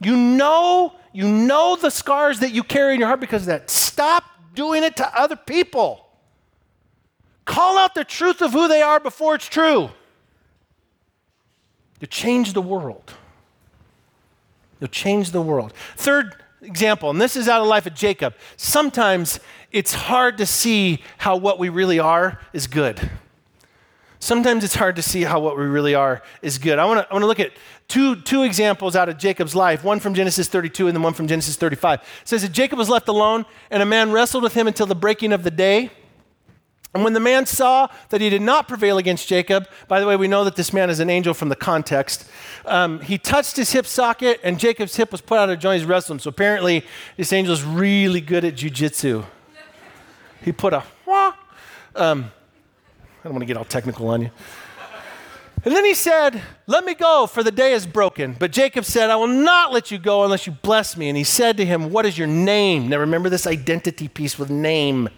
you 0.00 0.16
know, 0.16 0.94
you 1.12 1.28
know 1.28 1.76
the 1.76 1.90
scars 1.90 2.40
that 2.40 2.52
you 2.52 2.62
carry 2.62 2.94
in 2.94 3.00
your 3.00 3.08
heart 3.08 3.20
because 3.20 3.42
of 3.42 3.46
that. 3.46 3.70
Stop 3.70 4.24
doing 4.54 4.82
it 4.82 4.96
to 4.96 5.18
other 5.18 5.36
people. 5.36 6.06
Call 7.44 7.78
out 7.78 7.94
the 7.94 8.04
truth 8.04 8.40
of 8.40 8.52
who 8.52 8.68
they 8.68 8.82
are 8.82 9.00
before 9.00 9.34
it's 9.34 9.48
true. 9.48 9.90
You'll 12.00 12.08
change 12.08 12.52
the 12.52 12.62
world. 12.62 13.12
You'll 14.80 14.88
change 14.88 15.30
the 15.30 15.42
world. 15.42 15.72
Third 15.96 16.34
example, 16.62 17.10
and 17.10 17.20
this 17.20 17.36
is 17.36 17.48
out 17.48 17.60
of 17.60 17.66
life 17.66 17.86
of 17.86 17.94
Jacob. 17.94 18.34
Sometimes 18.56 19.38
it's 19.70 19.94
hard 19.94 20.38
to 20.38 20.46
see 20.46 21.02
how 21.18 21.36
what 21.36 21.58
we 21.58 21.68
really 21.68 21.98
are 21.98 22.40
is 22.52 22.66
good. 22.66 23.10
Sometimes 24.22 24.62
it's 24.62 24.76
hard 24.76 24.94
to 24.94 25.02
see 25.02 25.22
how 25.22 25.40
what 25.40 25.58
we 25.58 25.64
really 25.64 25.96
are 25.96 26.22
is 26.42 26.58
good. 26.58 26.78
I 26.78 26.84
want 26.84 27.08
to 27.10 27.26
look 27.26 27.40
at 27.40 27.50
two, 27.88 28.14
two 28.14 28.44
examples 28.44 28.94
out 28.94 29.08
of 29.08 29.18
Jacob's 29.18 29.56
life, 29.56 29.82
one 29.82 29.98
from 29.98 30.14
Genesis 30.14 30.46
32 30.46 30.86
and 30.86 30.96
then 30.96 31.02
one 31.02 31.12
from 31.12 31.26
Genesis 31.26 31.56
35. 31.56 31.98
It 31.98 32.04
says 32.22 32.42
that 32.42 32.52
Jacob 32.52 32.78
was 32.78 32.88
left 32.88 33.08
alone, 33.08 33.46
and 33.68 33.82
a 33.82 33.84
man 33.84 34.12
wrestled 34.12 34.44
with 34.44 34.54
him 34.54 34.68
until 34.68 34.86
the 34.86 34.94
breaking 34.94 35.32
of 35.32 35.42
the 35.42 35.50
day. 35.50 35.90
And 36.94 37.02
when 37.02 37.14
the 37.14 37.20
man 37.20 37.46
saw 37.46 37.88
that 38.10 38.20
he 38.20 38.30
did 38.30 38.42
not 38.42 38.68
prevail 38.68 38.96
against 38.96 39.26
Jacob, 39.26 39.66
by 39.88 39.98
the 39.98 40.06
way, 40.06 40.14
we 40.14 40.28
know 40.28 40.44
that 40.44 40.54
this 40.54 40.72
man 40.72 40.88
is 40.88 41.00
an 41.00 41.10
angel 41.10 41.34
from 41.34 41.48
the 41.48 41.56
context, 41.56 42.24
um, 42.64 43.00
he 43.00 43.18
touched 43.18 43.56
his 43.56 43.72
hip 43.72 43.86
socket, 43.86 44.38
and 44.44 44.56
Jacob's 44.56 44.94
hip 44.94 45.10
was 45.10 45.20
put 45.20 45.40
out 45.40 45.50
of 45.50 45.58
joint. 45.58 45.80
He's 45.80 45.88
wrestling. 45.88 46.20
So 46.20 46.28
apparently, 46.28 46.84
this 47.16 47.32
angel 47.32 47.52
is 47.52 47.64
really 47.64 48.20
good 48.20 48.44
at 48.44 48.54
jujitsu. 48.54 49.24
He 50.44 50.52
put 50.52 50.74
a 50.74 50.84
wah. 51.06 51.32
Um, 51.96 52.30
I 53.22 53.28
don't 53.28 53.34
want 53.34 53.42
to 53.42 53.46
get 53.46 53.56
all 53.56 53.64
technical 53.64 54.08
on 54.08 54.22
you. 54.22 54.30
And 55.64 55.72
then 55.72 55.84
he 55.84 55.94
said, 55.94 56.42
Let 56.66 56.84
me 56.84 56.94
go, 56.94 57.28
for 57.28 57.44
the 57.44 57.52
day 57.52 57.72
is 57.72 57.86
broken. 57.86 58.34
But 58.36 58.50
Jacob 58.50 58.84
said, 58.84 59.10
I 59.10 59.16
will 59.16 59.28
not 59.28 59.72
let 59.72 59.92
you 59.92 59.98
go 59.98 60.24
unless 60.24 60.44
you 60.44 60.52
bless 60.52 60.96
me. 60.96 61.08
And 61.08 61.16
he 61.16 61.22
said 61.22 61.56
to 61.58 61.64
him, 61.64 61.90
What 61.90 62.04
is 62.04 62.18
your 62.18 62.26
name? 62.26 62.88
Now 62.88 62.98
remember 62.98 63.28
this 63.28 63.46
identity 63.46 64.08
piece 64.08 64.40
with 64.40 64.50
name. 64.50 65.08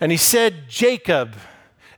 And 0.00 0.10
he 0.10 0.18
said, 0.18 0.68
Jacob. 0.68 1.36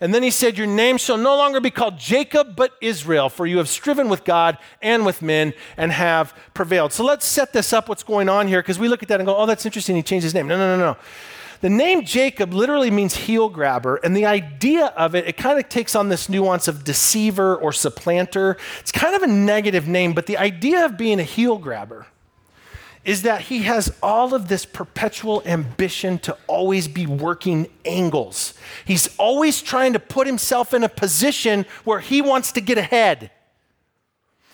And 0.03 0.15
then 0.15 0.23
he 0.23 0.31
said, 0.31 0.59
Your 0.59 0.67
name 0.67 0.99
shall 0.99 1.17
no 1.17 1.35
longer 1.35 1.61
be 1.61 1.71
called 1.71 1.99
Jacob, 1.99 2.55
but 2.55 2.75
Israel, 2.83 3.31
for 3.31 3.47
you 3.47 3.57
have 3.57 3.71
striven 3.71 4.11
with 4.11 4.25
God 4.25 4.59
and 4.83 5.07
with 5.07 5.23
men 5.23 5.55
and 5.79 5.93
have 5.93 6.35
prevailed. 6.53 6.93
So 6.93 7.05
let's 7.05 7.25
set 7.25 7.55
this 7.55 7.73
up, 7.73 7.89
what's 7.89 8.03
going 8.03 8.29
on 8.29 8.49
here, 8.49 8.61
because 8.61 8.79
we 8.79 8.89
look 8.89 9.03
at 9.03 9.09
that 9.09 9.19
and 9.19 9.27
go, 9.27 9.35
Oh, 9.35 9.47
that's 9.47 9.65
interesting. 9.65 9.97
He 9.97 10.03
changed 10.03 10.25
his 10.25 10.35
name. 10.35 10.47
No, 10.47 10.59
no, 10.59 10.77
no, 10.77 10.93
no. 10.93 10.99
The 11.61 11.71
name 11.71 12.05
Jacob 12.05 12.55
literally 12.55 12.90
means 12.90 13.16
heel 13.16 13.49
grabber, 13.49 13.97
and 13.97 14.16
the 14.16 14.27
idea 14.27 14.87
of 14.87 15.14
it, 15.14 15.27
it 15.27 15.37
kind 15.37 15.59
of 15.59 15.68
takes 15.68 15.97
on 15.97 16.09
this 16.09 16.29
nuance 16.29 16.68
of 16.68 16.85
deceiver 16.85 17.57
or 17.57 17.73
supplanter. 17.73 18.57
It's 18.79 18.92
kind 18.92 19.16
of 19.16 19.23
a 19.23 19.27
negative 19.27 19.88
name, 19.88 20.12
but 20.12 20.27
the 20.27 20.37
idea 20.37 20.85
of 20.85 20.97
being 20.97 21.18
a 21.18 21.25
heel 21.25 21.59
grabber 21.59 22.07
is 23.05 23.23
that 23.23 23.42
he 23.42 23.62
has 23.62 23.92
all 24.03 24.35
of 24.35 24.49
this 24.49 24.66
perpetual 24.66 25.42
ambition 25.47 26.18
to 26.18 26.37
always 26.47 26.87
be 26.87 27.07
working 27.07 27.66
angles. 27.85 28.55
He's 28.85 29.16
always 29.16 29.62
trying 29.62 29.94
to 29.94 29.99
put 29.99 30.27
himself 30.27 30.75
in 30.75 30.85
a 30.85 30.88
position 30.88 31.64
where 31.85 32.01
he 32.01 32.21
wants 32.21 32.53
to 32.53 32.61
get 32.61 32.77
ahead. 32.77 33.31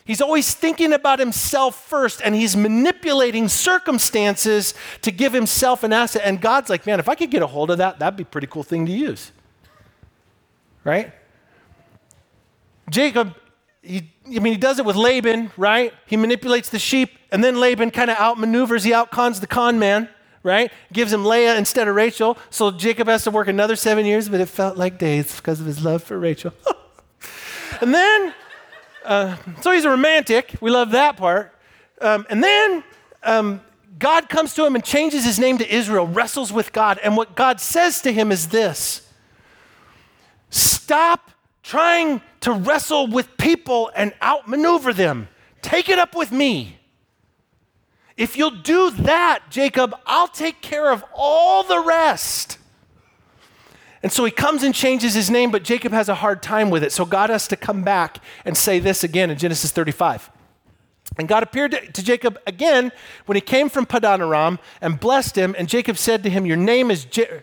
He's 0.05 0.21
always 0.21 0.53
thinking 0.53 0.93
about 0.93 1.19
himself 1.19 1.87
first 1.87 2.21
and 2.23 2.35
he's 2.35 2.57
manipulating 2.57 3.49
circumstances 3.49 4.75
to 5.01 5.11
give 5.11 5.33
himself 5.33 5.83
an 5.83 5.93
asset. 5.93 6.23
And 6.25 6.41
God's 6.41 6.69
like, 6.69 6.87
man, 6.87 7.01
if 7.01 7.09
I 7.09 7.15
could 7.15 7.31
get 7.31 7.43
a 7.43 7.47
hold 7.47 7.71
of 7.71 7.79
that, 7.79 7.99
that'd 7.99 8.17
be 8.17 8.23
a 8.25 8.27
pretty 8.27 8.47
cool 8.47 8.63
thing 8.63 8.85
to 8.87 8.93
use. 8.93 9.33
Right? 10.85 11.13
Jacob 12.91 13.35
he, 13.85 14.11
I 14.27 14.39
mean, 14.39 14.55
he 14.55 14.57
does 14.57 14.79
it 14.79 14.85
with 14.85 14.97
Laban, 14.97 15.53
right? 15.57 15.93
He 16.07 16.17
manipulates 16.17 16.71
the 16.71 16.79
sheep, 16.79 17.19
and 17.31 17.45
then 17.45 17.61
Laban 17.61 17.91
kind 17.91 18.11
of 18.11 18.17
outmaneuvers, 18.17 18.85
he 18.85 18.93
outcons 18.93 19.41
the 19.41 19.47
con 19.47 19.79
man, 19.79 20.09
right? 20.43 20.73
Gives 20.93 21.13
him 21.13 21.25
Leah 21.25 21.57
instead 21.57 21.87
of 21.87 21.95
Rachel. 21.95 22.39
So 22.51 22.71
Jacob 22.71 23.09
has 23.09 23.25
to 23.25 23.31
work 23.31 23.47
another 23.47 23.77
seven 23.77 24.07
years, 24.07 24.29
but 24.29 24.41
it 24.41 24.49
felt 24.49 24.77
like 24.77 24.99
days 24.99 25.37
because 25.37 25.61
of 25.61 25.67
his 25.67 25.85
love 25.85 26.03
for 26.03 26.19
Rachel. 26.19 26.55
and 27.81 27.95
then, 27.95 28.35
uh, 29.05 29.37
so 29.61 29.73
he's 29.73 29.85
a 29.85 29.91
romantic. 29.91 30.55
We 30.61 30.71
love 30.71 30.91
that 30.93 31.17
part. 31.17 31.55
Um, 32.01 32.27
and 32.29 32.43
then 32.43 32.85
um, 33.23 33.61
God 33.99 34.29
comes 34.29 34.55
to 34.55 34.65
him 34.65 34.75
and 34.75 34.85
changes 34.85 35.25
his 35.25 35.39
name 35.39 35.59
to 35.59 35.75
Israel, 35.75 36.07
wrestles 36.07 36.53
with 36.53 36.73
God. 36.73 36.99
And 37.03 37.17
what 37.17 37.35
God 37.35 37.61
says 37.61 38.01
to 38.03 38.13
him 38.13 38.33
is 38.33 38.49
this 38.49 39.09
Stop 40.51 41.31
trying 41.63 42.21
to 42.41 42.53
wrestle 42.53 43.07
with 43.07 43.37
people 43.39 43.91
and 43.97 44.13
outmaneuver 44.23 44.93
them. 44.93 45.29
Take 45.63 45.89
it 45.89 45.99
up 45.99 46.15
with 46.15 46.31
me. 46.31 46.79
If 48.17 48.37
you'll 48.37 48.51
do 48.51 48.91
that, 48.91 49.45
Jacob, 49.51 49.97
I'll 50.07 50.29
take 50.29 50.61
care 50.61 50.93
of 50.93 51.05
all 51.15 51.65
the 51.65 51.81
rest. 51.81 52.59
And 54.05 54.13
so 54.13 54.23
he 54.23 54.31
comes 54.31 54.63
and 54.63 54.75
changes 54.75 55.15
his 55.15 55.31
name, 55.31 55.51
but 55.51 55.65
Jacob 55.65 55.91
has 55.93 56.11
a 56.11 56.15
hard 56.15 56.43
time 56.43 56.69
with 56.69 56.85
it. 56.85 56.93
So 56.93 57.07
God 57.07 57.31
has 57.31 57.49
to 57.49 57.57
come 57.57 57.83
back 57.83 58.19
and 58.45 58.55
say 58.55 58.79
this 58.79 59.03
again 59.03 59.31
in 59.31 59.39
Genesis 59.39 59.71
35. 59.71 60.31
And 61.17 61.27
God 61.27 61.43
appeared 61.43 61.71
to, 61.71 62.03
Jacob 62.03 62.39
again 62.47 62.93
when 63.25 63.37
he 63.37 63.41
came 63.41 63.71
from 63.71 63.87
Padan 63.87 64.21
Aram 64.21 64.59
and 64.83 65.01
blessed 65.01 65.39
him. 65.39 65.55
And 65.57 65.71
Jacob 65.71 65.97
said 65.97 66.23
to 66.25 66.29
him, 66.29 66.45
Your 66.45 66.59
name 66.59 66.91
is. 66.91 67.07
Je- 67.07 67.41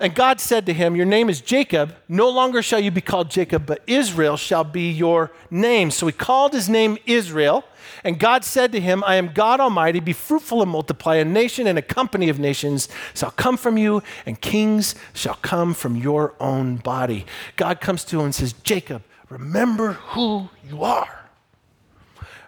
and 0.00 0.14
God 0.14 0.40
said 0.40 0.64
to 0.66 0.72
him, 0.72 0.94
Your 0.94 1.06
name 1.06 1.28
is 1.28 1.40
Jacob. 1.40 1.94
No 2.08 2.28
longer 2.28 2.62
shall 2.62 2.78
you 2.78 2.90
be 2.90 3.00
called 3.00 3.30
Jacob, 3.30 3.66
but 3.66 3.82
Israel 3.86 4.36
shall 4.36 4.62
be 4.62 4.90
your 4.90 5.32
name. 5.50 5.90
So 5.90 6.06
he 6.06 6.12
called 6.12 6.52
his 6.52 6.68
name 6.68 6.98
Israel. 7.04 7.64
And 8.04 8.20
God 8.20 8.44
said 8.44 8.70
to 8.72 8.80
him, 8.80 9.02
I 9.04 9.16
am 9.16 9.32
God 9.32 9.58
Almighty. 9.58 9.98
Be 9.98 10.12
fruitful 10.12 10.62
and 10.62 10.70
multiply. 10.70 11.16
A 11.16 11.24
nation 11.24 11.66
and 11.66 11.78
a 11.78 11.82
company 11.82 12.28
of 12.28 12.38
nations 12.38 12.88
shall 13.12 13.32
come 13.32 13.56
from 13.56 13.76
you, 13.76 14.02
and 14.24 14.40
kings 14.40 14.94
shall 15.14 15.34
come 15.42 15.74
from 15.74 15.96
your 15.96 16.34
own 16.38 16.76
body. 16.76 17.26
God 17.56 17.80
comes 17.80 18.04
to 18.04 18.20
him 18.20 18.26
and 18.26 18.34
says, 18.34 18.52
Jacob, 18.52 19.02
remember 19.28 19.94
who 19.94 20.48
you 20.68 20.84
are. 20.84 21.24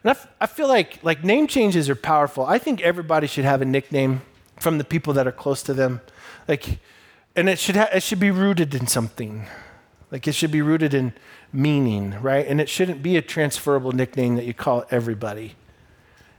And 0.02 0.10
I, 0.10 0.12
f- 0.12 0.28
I 0.40 0.46
feel 0.46 0.68
like, 0.68 1.02
like 1.02 1.24
name 1.24 1.46
changes 1.48 1.90
are 1.90 1.96
powerful. 1.96 2.46
I 2.46 2.58
think 2.58 2.80
everybody 2.80 3.26
should 3.26 3.44
have 3.44 3.60
a 3.60 3.66
nickname 3.66 4.22
from 4.58 4.78
the 4.78 4.84
people 4.84 5.14
that 5.14 5.26
are 5.26 5.32
close 5.32 5.62
to 5.64 5.74
them. 5.74 6.00
Like, 6.46 6.78
and 7.36 7.48
it 7.48 7.58
should, 7.58 7.76
ha- 7.76 7.88
it 7.92 8.02
should 8.02 8.20
be 8.20 8.30
rooted 8.30 8.74
in 8.74 8.86
something. 8.86 9.46
Like 10.10 10.26
it 10.26 10.32
should 10.32 10.50
be 10.50 10.62
rooted 10.62 10.94
in 10.94 11.12
meaning, 11.52 12.20
right? 12.20 12.46
And 12.46 12.60
it 12.60 12.68
shouldn't 12.68 13.02
be 13.02 13.16
a 13.16 13.22
transferable 13.22 13.92
nickname 13.92 14.36
that 14.36 14.44
you 14.44 14.54
call 14.54 14.84
everybody. 14.90 15.54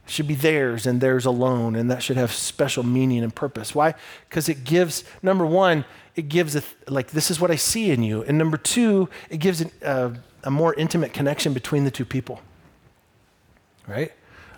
It 0.06 0.12
should 0.12 0.28
be 0.28 0.36
theirs 0.36 0.86
and 0.86 1.00
theirs 1.00 1.26
alone, 1.26 1.76
and 1.76 1.90
that 1.90 2.04
should 2.04 2.18
have 2.18 2.32
special 2.32 2.84
meaning 2.84 3.24
and 3.24 3.34
purpose. 3.34 3.74
Why? 3.74 3.94
Because 4.28 4.50
it 4.50 4.64
gives, 4.64 5.04
number 5.22 5.46
one, 5.46 5.86
it 6.16 6.24
gives, 6.28 6.56
a, 6.56 6.64
like, 6.88 7.12
this 7.12 7.32
is 7.32 7.40
what 7.40 7.52
I 7.52 7.56
see 7.56 7.92
in 7.92 8.04
you. 8.04 8.24
And 8.24 8.38
number 8.38 8.58
two, 8.58 9.10
it 9.30 9.38
gives 9.38 9.62
an, 9.62 9.72
uh, 9.84 10.14
a 10.44 10.52
more 10.52 10.74
intimate 10.74 11.14
connection 11.14 11.54
between 11.54 11.86
the 11.86 11.92
two 11.92 12.04
people, 12.04 12.42
right? 13.88 14.12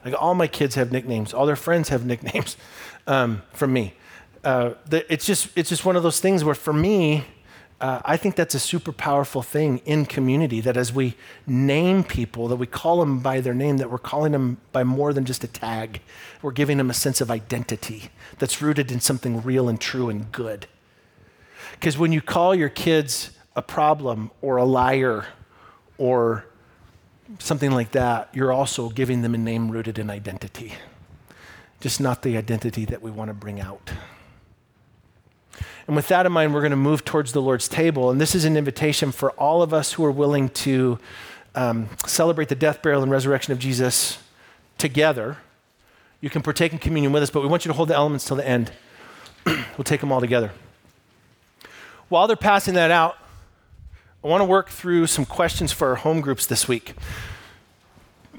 Like, 0.04 0.16
all 0.18 0.34
my 0.34 0.48
kids 0.48 0.76
have 0.76 0.92
nicknames, 0.92 1.34
all 1.34 1.46
their 1.46 1.56
friends 1.56 1.90
have 1.90 2.06
nicknames 2.06 2.58
um, 3.06 3.44
from 3.52 3.74
me 3.74 3.94
uh, 4.44 4.74
it's 4.92 5.26
just 5.26 5.50
it's 5.56 5.70
just 5.70 5.86
one 5.86 5.96
of 5.96 6.04
those 6.04 6.20
things 6.20 6.44
where 6.44 6.56
for 6.56 6.74
me, 6.74 7.26
uh, 7.80 8.02
I 8.06 8.18
think 8.18 8.36
that's 8.36 8.56
a 8.56 8.60
super 8.60 8.92
powerful 8.92 9.42
thing 9.42 9.80
in 9.86 10.06
community 10.06 10.62
that 10.62 10.78
as 10.78 10.94
we 10.94 11.16
name 11.48 12.04
people, 12.04 12.48
that 12.50 12.56
we 12.58 12.68
call 12.68 13.00
them 13.00 13.20
by 13.20 13.42
their 13.42 13.54
name, 13.54 13.78
that 13.78 13.90
we're 13.90 13.98
calling 13.98 14.32
them 14.32 14.58
by 14.72 14.84
more 14.84 15.14
than 15.14 15.26
just 15.26 15.44
a 15.44 15.48
tag. 15.48 16.02
We're 16.42 16.52
giving 16.52 16.78
them 16.78 16.90
a 16.90 16.94
sense 16.94 17.22
of 17.22 17.32
identity 17.32 18.10
that's 18.40 18.62
rooted 18.62 18.92
in 18.92 19.00
something 19.00 19.42
real 19.42 19.70
and 19.70 19.80
true 19.80 20.10
and 20.10 20.32
good. 20.32 20.68
Because 21.72 21.98
when 21.98 22.12
you 22.12 22.22
call 22.22 22.54
your 22.56 22.70
kids 22.70 23.32
a 23.56 23.62
problem 23.62 24.32
or 24.42 24.58
a 24.58 24.66
liar 24.66 25.26
or 25.98 26.46
something 27.40 27.72
like 27.72 27.92
that, 27.92 28.30
you're 28.34 28.52
also 28.52 28.90
giving 28.90 29.22
them 29.22 29.34
a 29.34 29.38
name 29.38 29.70
rooted 29.70 30.00
in 30.00 30.10
identity, 30.10 30.74
just 31.80 32.00
not 32.00 32.22
the 32.22 32.38
identity 32.38 32.86
that 32.86 33.02
we 33.02 33.12
want 33.12 33.30
to 33.30 33.34
bring 33.34 33.60
out. 33.60 33.92
And 35.88 35.96
with 35.96 36.08
that 36.08 36.26
in 36.26 36.32
mind, 36.32 36.54
we're 36.54 36.62
going 36.62 36.72
to 36.72 36.78
move 36.78 37.04
towards 37.04 37.34
the 37.34 37.42
Lord's 37.42 37.68
table. 37.68 38.10
And 38.10 38.20
this 38.20 38.36
is 38.36 38.46
an 38.46 38.56
invitation 38.56 39.12
for 39.12 39.32
all 39.32 39.62
of 39.62 39.74
us 39.74 39.94
who 39.94 40.06
are 40.06 40.12
willing 40.12 40.50
to 40.50 40.98
um, 41.56 41.90
celebrate 42.06 42.50
the 42.50 42.56
death, 42.56 42.82
burial, 42.82 43.04
and 43.04 43.12
resurrection 43.12 43.52
of 43.52 43.60
Jesus 43.60 44.18
together. 44.78 45.38
You 46.22 46.30
can 46.30 46.42
partake 46.42 46.72
in 46.72 46.80
communion 46.80 47.12
with 47.12 47.24
us, 47.24 47.30
but 47.30 47.42
we 47.42 47.48
want 47.48 47.66
you 47.66 47.70
to 47.70 47.76
hold 47.76 47.90
the 47.90 47.96
elements 47.96 48.26
till 48.26 48.38
the 48.38 48.48
end. 48.48 48.72
we'll 49.46 49.84
take 49.84 50.00
them 50.00 50.12
all 50.12 50.22
together. 50.22 50.52
While 52.08 52.28
they're 52.28 52.36
passing 52.36 52.76
that 52.76 52.92
out, 52.92 53.18
I 54.24 54.28
want 54.28 54.40
to 54.40 54.46
work 54.46 54.70
through 54.70 55.08
some 55.08 55.26
questions 55.26 55.74
for 55.74 55.90
our 55.90 55.96
home 55.96 56.22
groups 56.22 56.46
this 56.46 56.66
week. 56.66 56.96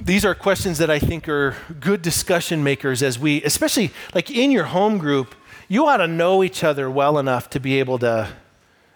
These 0.00 0.24
are 0.24 0.34
questions 0.34 0.78
that 0.78 0.90
I 0.90 0.98
think 0.98 1.28
are 1.28 1.56
good 1.78 2.00
discussion 2.00 2.64
makers 2.64 3.02
as 3.02 3.18
we, 3.18 3.42
especially 3.42 3.92
like 4.14 4.30
in 4.30 4.50
your 4.50 4.64
home 4.64 4.96
group, 4.96 5.34
you 5.74 5.86
ought 5.88 5.96
to 5.96 6.06
know 6.06 6.44
each 6.44 6.62
other 6.62 6.88
well 6.88 7.18
enough 7.18 7.50
to 7.50 7.58
be 7.58 7.80
able 7.80 7.98
to, 7.98 8.28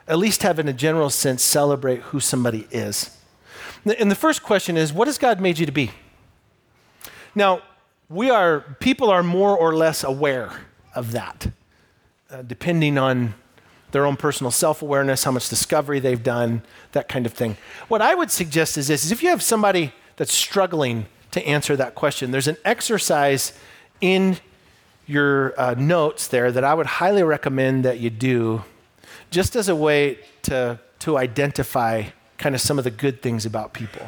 at 0.06 0.16
least 0.16 0.44
have 0.44 0.60
in 0.60 0.68
a 0.68 0.72
general 0.72 1.10
sense, 1.10 1.42
celebrate 1.42 2.00
who 2.02 2.20
somebody 2.20 2.68
is. 2.70 3.18
And 3.98 4.08
the 4.08 4.14
first 4.14 4.44
question 4.44 4.76
is 4.76 4.92
what 4.92 5.08
has 5.08 5.18
God 5.18 5.40
made 5.40 5.58
you 5.58 5.66
to 5.66 5.72
be? 5.72 5.90
Now, 7.34 7.62
we 8.08 8.30
are, 8.30 8.60
people 8.78 9.10
are 9.10 9.24
more 9.24 9.56
or 9.56 9.74
less 9.74 10.04
aware 10.04 10.52
of 10.94 11.10
that, 11.10 11.50
uh, 12.30 12.42
depending 12.42 12.96
on 12.96 13.34
their 13.90 14.06
own 14.06 14.16
personal 14.16 14.52
self 14.52 14.80
awareness, 14.80 15.24
how 15.24 15.32
much 15.32 15.48
discovery 15.48 15.98
they've 15.98 16.22
done, 16.22 16.62
that 16.92 17.08
kind 17.08 17.26
of 17.26 17.32
thing. 17.32 17.56
What 17.88 18.02
I 18.02 18.14
would 18.14 18.30
suggest 18.30 18.78
is 18.78 18.86
this 18.86 19.04
is 19.04 19.10
if 19.10 19.20
you 19.20 19.30
have 19.30 19.42
somebody 19.42 19.92
that's 20.14 20.32
struggling 20.32 21.06
to 21.32 21.44
answer 21.44 21.74
that 21.74 21.96
question, 21.96 22.30
there's 22.30 22.46
an 22.46 22.56
exercise 22.64 23.52
in 24.00 24.38
your 25.08 25.58
uh, 25.58 25.74
notes 25.74 26.28
there 26.28 26.52
that 26.52 26.62
I 26.62 26.74
would 26.74 26.86
highly 26.86 27.22
recommend 27.22 27.84
that 27.84 27.98
you 27.98 28.10
do 28.10 28.62
just 29.30 29.56
as 29.56 29.68
a 29.68 29.74
way 29.74 30.18
to, 30.42 30.78
to 31.00 31.16
identify 31.16 32.04
kind 32.36 32.54
of 32.54 32.60
some 32.60 32.78
of 32.78 32.84
the 32.84 32.90
good 32.90 33.22
things 33.22 33.44
about 33.44 33.72
people. 33.72 34.06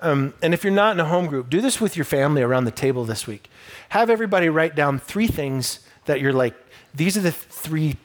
Um, 0.00 0.32
and 0.40 0.54
if 0.54 0.62
you're 0.62 0.72
not 0.72 0.92
in 0.92 1.00
a 1.00 1.04
home 1.04 1.26
group, 1.26 1.50
do 1.50 1.60
this 1.60 1.80
with 1.80 1.96
your 1.96 2.04
family 2.04 2.42
around 2.42 2.64
the 2.64 2.70
table 2.70 3.04
this 3.04 3.26
week. 3.26 3.50
Have 3.90 4.08
everybody 4.08 4.48
write 4.48 4.76
down 4.76 5.00
three 5.00 5.26
things 5.26 5.80
that 6.04 6.20
you're 6.20 6.32
like, 6.32 6.54
these 6.94 7.16
are 7.16 7.20
the 7.20 7.32
three 7.32 7.96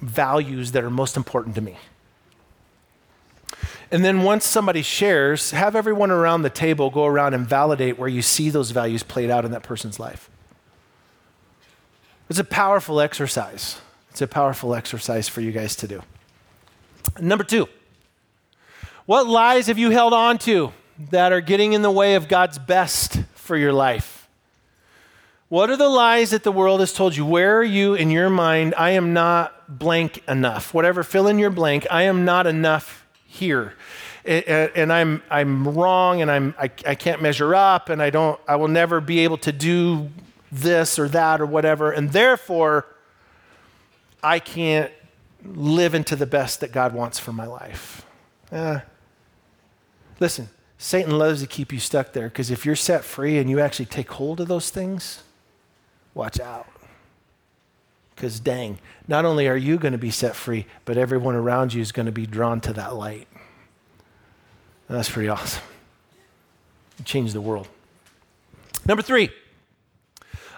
values 0.00 0.72
that 0.72 0.84
are 0.84 0.90
most 0.90 1.16
important 1.16 1.56
to 1.56 1.60
me. 1.60 1.76
And 3.90 4.04
then 4.04 4.22
once 4.22 4.44
somebody 4.44 4.82
shares, 4.82 5.50
have 5.50 5.74
everyone 5.76 6.10
around 6.10 6.42
the 6.42 6.50
table 6.50 6.90
go 6.90 7.06
around 7.06 7.34
and 7.34 7.46
validate 7.46 7.98
where 7.98 8.08
you 8.08 8.22
see 8.22 8.50
those 8.50 8.70
values 8.70 9.02
played 9.02 9.30
out 9.30 9.44
in 9.44 9.50
that 9.50 9.62
person's 9.62 9.98
life. 9.98 10.30
It's 12.28 12.38
a 12.38 12.44
powerful 12.44 13.00
exercise. 13.00 13.80
It's 14.10 14.20
a 14.20 14.26
powerful 14.26 14.74
exercise 14.74 15.28
for 15.28 15.40
you 15.40 15.52
guys 15.52 15.76
to 15.76 15.88
do. 15.88 16.02
Number 17.20 17.44
two, 17.44 17.68
what 19.06 19.26
lies 19.26 19.68
have 19.68 19.78
you 19.78 19.90
held 19.90 20.12
on 20.12 20.38
to 20.38 20.72
that 21.10 21.32
are 21.32 21.40
getting 21.40 21.72
in 21.72 21.82
the 21.82 21.90
way 21.90 22.14
of 22.16 22.26
God's 22.26 22.58
best 22.58 23.22
for 23.34 23.56
your 23.56 23.72
life? 23.72 24.28
What 25.48 25.70
are 25.70 25.76
the 25.76 25.88
lies 25.88 26.30
that 26.30 26.42
the 26.42 26.50
world 26.50 26.80
has 26.80 26.92
told 26.92 27.14
you? 27.14 27.24
Where 27.24 27.58
are 27.58 27.64
you 27.64 27.94
in 27.94 28.10
your 28.10 28.28
mind? 28.28 28.74
I 28.76 28.90
am 28.90 29.12
not 29.12 29.78
blank 29.78 30.24
enough. 30.26 30.74
Whatever, 30.74 31.04
fill 31.04 31.28
in 31.28 31.38
your 31.38 31.50
blank. 31.50 31.86
I 31.88 32.02
am 32.02 32.24
not 32.24 32.48
enough 32.48 33.06
here. 33.26 33.74
And 34.24 34.92
I'm, 34.92 35.22
I'm 35.30 35.68
wrong 35.68 36.20
and 36.20 36.28
I'm, 36.28 36.54
I, 36.58 36.64
I 36.84 36.96
can't 36.96 37.22
measure 37.22 37.54
up 37.54 37.90
and 37.90 38.02
I, 38.02 38.10
don't, 38.10 38.40
I 38.48 38.56
will 38.56 38.66
never 38.66 39.00
be 39.00 39.20
able 39.20 39.38
to 39.38 39.52
do 39.52 40.10
this 40.56 40.98
or 40.98 41.08
that 41.08 41.40
or 41.40 41.46
whatever. 41.46 41.90
And 41.90 42.12
therefore, 42.12 42.86
I 44.22 44.38
can't 44.38 44.92
live 45.44 45.94
into 45.94 46.16
the 46.16 46.26
best 46.26 46.60
that 46.60 46.72
God 46.72 46.94
wants 46.94 47.18
for 47.18 47.32
my 47.32 47.46
life. 47.46 48.04
Eh. 48.52 48.80
Listen, 50.18 50.48
Satan 50.78 51.18
loves 51.18 51.40
to 51.40 51.46
keep 51.46 51.72
you 51.72 51.78
stuck 51.78 52.12
there 52.12 52.28
because 52.28 52.50
if 52.50 52.66
you're 52.66 52.76
set 52.76 53.04
free 53.04 53.38
and 53.38 53.48
you 53.48 53.60
actually 53.60 53.86
take 53.86 54.10
hold 54.12 54.40
of 54.40 54.48
those 54.48 54.70
things, 54.70 55.22
watch 56.14 56.40
out. 56.40 56.66
Because, 58.14 58.40
dang, 58.40 58.78
not 59.06 59.26
only 59.26 59.46
are 59.46 59.56
you 59.56 59.76
going 59.76 59.92
to 59.92 59.98
be 59.98 60.10
set 60.10 60.34
free, 60.34 60.66
but 60.86 60.96
everyone 60.96 61.34
around 61.34 61.74
you 61.74 61.82
is 61.82 61.92
going 61.92 62.06
to 62.06 62.12
be 62.12 62.26
drawn 62.26 62.60
to 62.62 62.72
that 62.72 62.94
light. 62.94 63.28
that's 64.88 65.10
pretty 65.10 65.28
awesome. 65.28 65.62
Change 67.04 67.34
the 67.34 67.42
world. 67.42 67.68
Number 68.86 69.02
three, 69.02 69.28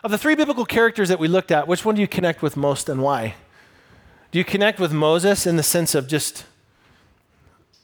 of 0.05 0.11
the 0.11 0.19
three 0.19 0.35
biblical 0.35 0.65
characters 0.65 1.09
that 1.09 1.19
we 1.19 1.29
looked 1.29 1.51
at, 1.51 1.67
which 1.67 1.85
one 1.85 1.95
do 1.95 2.01
you 2.01 2.09
connect 2.09 2.43
with 2.43 2.57
most 2.57 2.89
and 2.89 3.03
why? 3.03 3.35
Do 4.31 4.39
you 4.39 4.45
connect 4.45 4.79
with 4.79 4.93
Moses 4.93 5.47
in 5.47 5.57
the 5.57 5.63
sense 5.63 5.95
of 5.95 6.07
just, 6.07 6.45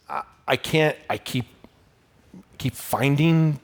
I, 0.08 0.22
I 0.46 0.56
can't, 0.56 0.96
I 1.08 1.18
keep, 1.18 1.46
keep 2.58 2.74
finding 2.74 3.60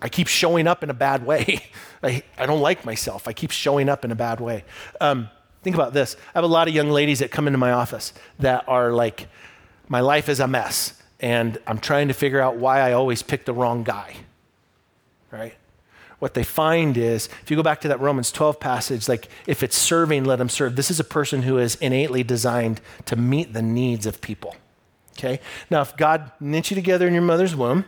I 0.00 0.08
keep 0.08 0.28
showing 0.28 0.66
up 0.66 0.82
in 0.82 0.90
a 0.90 0.94
bad 0.94 1.24
way. 1.24 1.60
I, 2.02 2.22
I 2.38 2.46
don't 2.46 2.60
like 2.60 2.84
myself. 2.84 3.26
I 3.26 3.32
keep 3.32 3.50
showing 3.50 3.88
up 3.88 4.04
in 4.04 4.12
a 4.12 4.14
bad 4.14 4.40
way. 4.40 4.64
Um, 5.00 5.28
think 5.62 5.74
about 5.74 5.92
this. 5.92 6.16
I 6.34 6.38
have 6.38 6.44
a 6.44 6.48
lot 6.48 6.68
of 6.68 6.74
young 6.74 6.90
ladies 6.90 7.20
that 7.20 7.30
come 7.30 7.46
into 7.46 7.58
my 7.58 7.72
office 7.72 8.12
that 8.38 8.64
are 8.68 8.92
like, 8.92 9.28
my 9.88 10.00
life 10.00 10.28
is 10.28 10.40
a 10.40 10.46
mess, 10.46 11.00
and 11.20 11.58
I'm 11.66 11.78
trying 11.78 12.08
to 12.08 12.14
figure 12.14 12.40
out 12.40 12.56
why 12.56 12.80
I 12.80 12.92
always 12.92 13.22
pick 13.22 13.44
the 13.44 13.52
wrong 13.52 13.84
guy. 13.84 14.16
Right? 15.30 15.54
What 16.18 16.32
they 16.34 16.44
find 16.44 16.96
is, 16.96 17.28
if 17.42 17.50
you 17.50 17.56
go 17.56 17.62
back 17.62 17.80
to 17.82 17.88
that 17.88 18.00
Romans 18.00 18.32
12 18.32 18.58
passage, 18.58 19.08
like 19.08 19.28
if 19.46 19.62
it's 19.62 19.76
serving, 19.76 20.24
let 20.24 20.36
them 20.36 20.48
serve. 20.48 20.74
This 20.74 20.90
is 20.90 20.98
a 20.98 21.04
person 21.04 21.42
who 21.42 21.58
is 21.58 21.74
innately 21.76 22.22
designed 22.22 22.80
to 23.04 23.16
meet 23.16 23.52
the 23.52 23.62
needs 23.62 24.06
of 24.06 24.20
people. 24.22 24.56
Okay? 25.12 25.40
Now, 25.70 25.82
if 25.82 25.96
God 25.96 26.32
knit 26.40 26.70
you 26.70 26.74
together 26.74 27.06
in 27.06 27.12
your 27.12 27.22
mother's 27.22 27.54
womb 27.54 27.84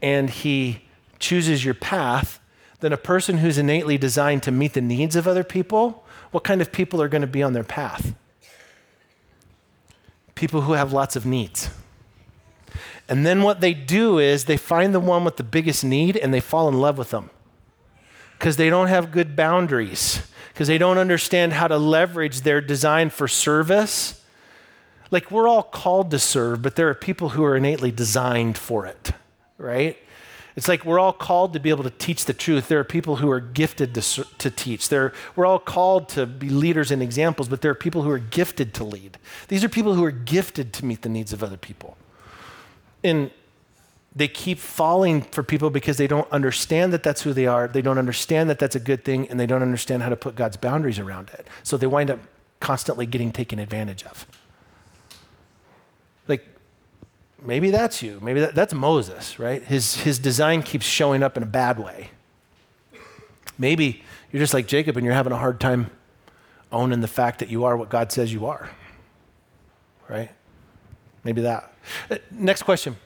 and 0.00 0.30
He 0.30 0.82
chooses 1.18 1.64
your 1.64 1.74
path, 1.74 2.40
then 2.80 2.92
a 2.92 2.96
person 2.96 3.38
who's 3.38 3.58
innately 3.58 3.98
designed 3.98 4.42
to 4.44 4.50
meet 4.50 4.72
the 4.72 4.80
needs 4.80 5.14
of 5.14 5.28
other 5.28 5.44
people, 5.44 6.04
what 6.30 6.44
kind 6.44 6.62
of 6.62 6.72
people 6.72 7.02
are 7.02 7.08
going 7.08 7.20
to 7.20 7.26
be 7.26 7.42
on 7.42 7.52
their 7.52 7.64
path? 7.64 8.14
People 10.34 10.62
who 10.62 10.72
have 10.72 10.92
lots 10.92 11.16
of 11.16 11.26
needs. 11.26 11.68
And 13.08 13.26
then 13.26 13.42
what 13.42 13.60
they 13.60 13.74
do 13.74 14.18
is 14.18 14.46
they 14.46 14.56
find 14.56 14.94
the 14.94 15.00
one 15.00 15.22
with 15.22 15.36
the 15.36 15.42
biggest 15.42 15.84
need 15.84 16.16
and 16.16 16.32
they 16.32 16.40
fall 16.40 16.66
in 16.66 16.80
love 16.80 16.96
with 16.96 17.10
them 17.10 17.28
because 18.42 18.56
they 18.56 18.68
don't 18.68 18.88
have 18.88 19.12
good 19.12 19.36
boundaries, 19.36 20.20
because 20.52 20.66
they 20.66 20.76
don't 20.76 20.98
understand 20.98 21.52
how 21.52 21.68
to 21.68 21.78
leverage 21.78 22.40
their 22.40 22.60
design 22.60 23.08
for 23.08 23.28
service. 23.28 24.20
Like 25.12 25.30
we're 25.30 25.46
all 25.46 25.62
called 25.62 26.10
to 26.10 26.18
serve, 26.18 26.60
but 26.60 26.74
there 26.74 26.88
are 26.88 26.94
people 26.94 27.28
who 27.28 27.44
are 27.44 27.56
innately 27.56 27.92
designed 27.92 28.58
for 28.58 28.84
it, 28.84 29.12
right? 29.58 29.96
It's 30.56 30.66
like 30.66 30.84
we're 30.84 30.98
all 30.98 31.12
called 31.12 31.52
to 31.52 31.60
be 31.60 31.70
able 31.70 31.84
to 31.84 31.90
teach 31.90 32.24
the 32.24 32.34
truth. 32.34 32.66
There 32.66 32.80
are 32.80 32.84
people 32.84 33.14
who 33.14 33.30
are 33.30 33.38
gifted 33.38 33.94
to, 33.94 34.24
to 34.38 34.50
teach. 34.50 34.88
There, 34.88 35.12
we're 35.36 35.46
all 35.46 35.60
called 35.60 36.08
to 36.08 36.26
be 36.26 36.48
leaders 36.48 36.90
and 36.90 37.00
examples, 37.00 37.48
but 37.48 37.60
there 37.60 37.70
are 37.70 37.76
people 37.76 38.02
who 38.02 38.10
are 38.10 38.18
gifted 38.18 38.74
to 38.74 38.82
lead. 38.82 39.18
These 39.46 39.62
are 39.62 39.68
people 39.68 39.94
who 39.94 40.02
are 40.02 40.10
gifted 40.10 40.72
to 40.72 40.84
meet 40.84 41.02
the 41.02 41.08
needs 41.08 41.32
of 41.32 41.44
other 41.44 41.56
people. 41.56 41.96
And 43.04 43.30
they 44.14 44.28
keep 44.28 44.58
falling 44.58 45.22
for 45.22 45.42
people 45.42 45.70
because 45.70 45.96
they 45.96 46.06
don't 46.06 46.30
understand 46.30 46.92
that 46.92 47.02
that's 47.02 47.22
who 47.22 47.32
they 47.32 47.46
are. 47.46 47.66
They 47.66 47.80
don't 47.80 47.98
understand 47.98 48.50
that 48.50 48.58
that's 48.58 48.76
a 48.76 48.80
good 48.80 49.04
thing, 49.04 49.28
and 49.28 49.40
they 49.40 49.46
don't 49.46 49.62
understand 49.62 50.02
how 50.02 50.10
to 50.10 50.16
put 50.16 50.34
God's 50.34 50.56
boundaries 50.56 50.98
around 50.98 51.30
it. 51.30 51.46
So 51.62 51.76
they 51.76 51.86
wind 51.86 52.10
up 52.10 52.20
constantly 52.60 53.06
getting 53.06 53.32
taken 53.32 53.58
advantage 53.58 54.04
of. 54.04 54.26
Like, 56.28 56.46
maybe 57.40 57.70
that's 57.70 58.02
you. 58.02 58.20
Maybe 58.22 58.40
that, 58.40 58.54
that's 58.54 58.74
Moses, 58.74 59.38
right? 59.38 59.62
His, 59.62 59.96
his 59.96 60.18
design 60.18 60.62
keeps 60.62 60.84
showing 60.84 61.22
up 61.22 61.36
in 61.38 61.42
a 61.42 61.46
bad 61.46 61.78
way. 61.78 62.10
Maybe 63.58 64.02
you're 64.30 64.40
just 64.40 64.54
like 64.54 64.66
Jacob 64.66 64.96
and 64.96 65.06
you're 65.06 65.14
having 65.14 65.32
a 65.32 65.38
hard 65.38 65.58
time 65.58 65.90
owning 66.70 67.00
the 67.00 67.08
fact 67.08 67.38
that 67.38 67.48
you 67.48 67.64
are 67.64 67.76
what 67.76 67.88
God 67.88 68.12
says 68.12 68.32
you 68.32 68.46
are, 68.46 68.70
right? 70.08 70.30
Maybe 71.24 71.42
that. 71.42 71.72
Uh, 72.10 72.16
next 72.30 72.62
question 72.62 72.96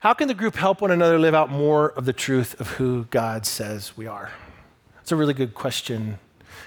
How 0.00 0.14
can 0.14 0.28
the 0.28 0.34
group 0.34 0.56
help 0.56 0.80
one 0.80 0.90
another 0.90 1.18
live 1.18 1.34
out 1.34 1.50
more 1.50 1.90
of 1.90 2.06
the 2.06 2.14
truth 2.14 2.58
of 2.58 2.68
who 2.70 3.04
God 3.10 3.44
says 3.44 3.98
we 3.98 4.06
are? 4.06 4.30
That's 4.96 5.12
a 5.12 5.16
really 5.16 5.34
good 5.34 5.54
question 5.54 6.18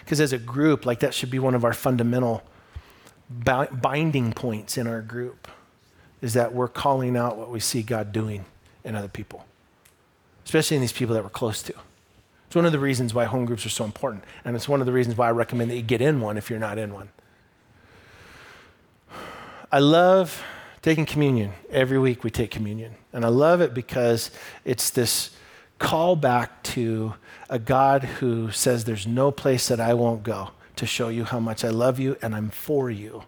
because 0.05 0.21
as 0.21 0.33
a 0.33 0.37
group, 0.37 0.85
like 0.85 0.99
that 0.99 1.15
should 1.15 1.31
be 1.31 1.39
one 1.39 1.55
of 1.55 1.65
our 1.65 1.73
fundamental 1.73 2.43
binding 3.31 4.33
points 4.33 4.77
in 4.77 4.85
our 4.85 5.01
group 5.01 5.47
is 6.21 6.35
that 6.35 6.53
we're 6.53 6.67
calling 6.67 7.17
out 7.17 7.35
what 7.35 7.49
we 7.49 7.59
see 7.59 7.81
God 7.81 8.11
doing 8.11 8.45
in 8.83 8.95
other 8.95 9.07
people, 9.07 9.45
especially 10.45 10.75
in 10.75 10.81
these 10.81 10.93
people 10.93 11.15
that 11.15 11.23
we're 11.23 11.29
close 11.31 11.63
to. 11.63 11.73
It's 12.45 12.55
one 12.55 12.67
of 12.67 12.71
the 12.71 12.77
reasons 12.77 13.15
why 13.15 13.25
home 13.25 13.45
groups 13.45 13.65
are 13.65 13.69
so 13.69 13.83
important. 13.83 14.25
And 14.45 14.55
it's 14.55 14.69
one 14.69 14.79
of 14.79 14.85
the 14.85 14.93
reasons 14.93 15.17
why 15.17 15.29
I 15.29 15.31
recommend 15.31 15.71
that 15.71 15.75
you 15.75 15.81
get 15.81 16.01
in 16.01 16.21
one 16.21 16.37
if 16.37 16.51
you're 16.51 16.59
not 16.59 16.77
in 16.77 16.93
one. 16.93 17.09
I 19.71 19.79
love 19.79 20.43
taking 20.83 21.05
communion. 21.05 21.53
Every 21.71 21.97
week 21.97 22.23
we 22.23 22.29
take 22.29 22.51
communion. 22.51 22.93
And 23.11 23.25
I 23.25 23.29
love 23.29 23.61
it 23.61 23.73
because 23.73 24.29
it's 24.63 24.91
this 24.91 25.31
call 25.79 26.15
back 26.15 26.61
to 26.63 27.15
a 27.49 27.57
God 27.57 28.03
who 28.03 28.51
says, 28.51 28.83
There's 28.83 29.07
no 29.07 29.31
place 29.31 29.67
that 29.69 29.79
I 29.79 29.95
won't 29.95 30.21
go 30.21 30.51
to 30.75 30.85
show 30.85 31.09
you 31.09 31.23
how 31.23 31.39
much 31.39 31.65
I 31.65 31.69
love 31.69 31.99
you 31.99 32.17
and 32.21 32.35
I'm 32.35 32.49
for 32.49 32.91
you. 32.91 33.23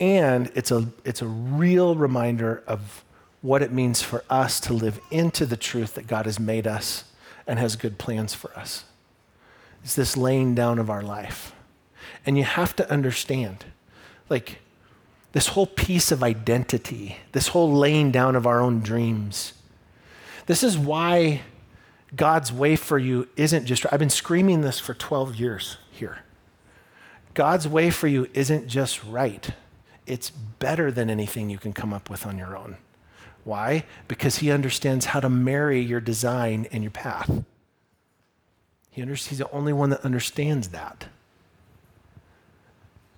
And 0.00 0.50
it's 0.54 0.70
a, 0.70 0.88
it's 1.04 1.22
a 1.22 1.26
real 1.26 1.94
reminder 1.94 2.62
of 2.66 3.04
what 3.40 3.62
it 3.62 3.72
means 3.72 4.02
for 4.02 4.24
us 4.28 4.58
to 4.60 4.72
live 4.72 5.00
into 5.10 5.46
the 5.46 5.56
truth 5.56 5.94
that 5.94 6.06
God 6.06 6.26
has 6.26 6.40
made 6.40 6.66
us 6.66 7.04
and 7.46 7.58
has 7.58 7.76
good 7.76 7.98
plans 7.98 8.34
for 8.34 8.56
us. 8.56 8.84
It's 9.84 9.94
this 9.94 10.16
laying 10.16 10.54
down 10.54 10.78
of 10.78 10.90
our 10.90 11.02
life. 11.02 11.52
And 12.24 12.38
you 12.38 12.44
have 12.44 12.74
to 12.76 12.90
understand, 12.90 13.64
like, 14.28 14.58
this 15.32 15.48
whole 15.48 15.66
piece 15.66 16.12
of 16.12 16.22
identity, 16.22 17.16
this 17.32 17.48
whole 17.48 17.72
laying 17.72 18.10
down 18.10 18.36
of 18.36 18.46
our 18.46 18.60
own 18.60 18.80
dreams. 18.80 19.54
This 20.46 20.62
is 20.62 20.76
why 20.76 21.42
God's 22.14 22.52
way 22.52 22.76
for 22.76 22.98
you 22.98 23.28
isn't 23.36 23.64
just, 23.64 23.86
I've 23.90 23.98
been 23.98 24.10
screaming 24.10 24.60
this 24.60 24.78
for 24.78 24.94
12 24.94 25.36
years 25.36 25.78
here. 25.90 26.18
God's 27.34 27.66
way 27.66 27.90
for 27.90 28.08
you 28.08 28.28
isn't 28.34 28.68
just 28.68 29.02
right, 29.04 29.50
it's 30.06 30.30
better 30.30 30.90
than 30.90 31.08
anything 31.08 31.48
you 31.48 31.58
can 31.58 31.72
come 31.72 31.94
up 31.94 32.10
with 32.10 32.26
on 32.26 32.36
your 32.36 32.56
own. 32.56 32.76
Why? 33.44 33.84
Because 34.08 34.38
He 34.38 34.50
understands 34.50 35.06
how 35.06 35.20
to 35.20 35.30
marry 35.30 35.80
your 35.80 36.00
design 36.00 36.66
and 36.70 36.82
your 36.82 36.90
path. 36.90 37.30
He 38.90 39.00
understands, 39.00 39.30
he's 39.30 39.38
the 39.38 39.50
only 39.50 39.72
one 39.72 39.88
that 39.90 40.04
understands 40.04 40.68
that. 40.68 41.06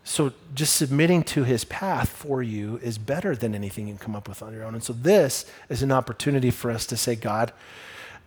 So 0.04 0.32
just 0.54 0.76
submitting 0.76 1.22
to 1.24 1.44
his 1.44 1.64
path 1.64 2.10
for 2.10 2.42
you 2.42 2.78
is 2.82 2.98
better 2.98 3.34
than 3.34 3.54
anything 3.54 3.88
you 3.88 3.94
can 3.94 4.04
come 4.04 4.14
up 4.14 4.28
with 4.28 4.42
on 4.42 4.52
your 4.52 4.64
own. 4.64 4.74
And 4.74 4.84
so 4.84 4.92
this 4.92 5.46
is 5.70 5.82
an 5.82 5.90
opportunity 5.90 6.50
for 6.50 6.70
us 6.70 6.84
to 6.86 6.96
say, 6.96 7.14
God, 7.16 7.52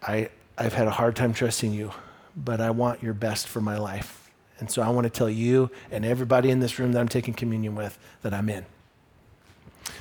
I, 0.01 0.29
I've 0.57 0.73
had 0.73 0.87
a 0.87 0.91
hard 0.91 1.15
time 1.15 1.33
trusting 1.33 1.71
you, 1.71 1.91
but 2.35 2.59
I 2.59 2.71
want 2.71 3.03
your 3.03 3.13
best 3.13 3.47
for 3.47 3.61
my 3.61 3.77
life. 3.77 4.31
And 4.59 4.71
so 4.71 4.81
I 4.81 4.89
want 4.89 5.05
to 5.05 5.11
tell 5.11 5.29
you 5.29 5.69
and 5.91 6.03
everybody 6.03 6.49
in 6.49 6.59
this 6.59 6.79
room 6.79 6.93
that 6.93 6.99
I'm 6.99 7.07
taking 7.07 7.35
communion 7.35 7.75
with 7.75 7.99
that 8.23 8.33
I'm 8.33 8.49
in. 8.49 8.65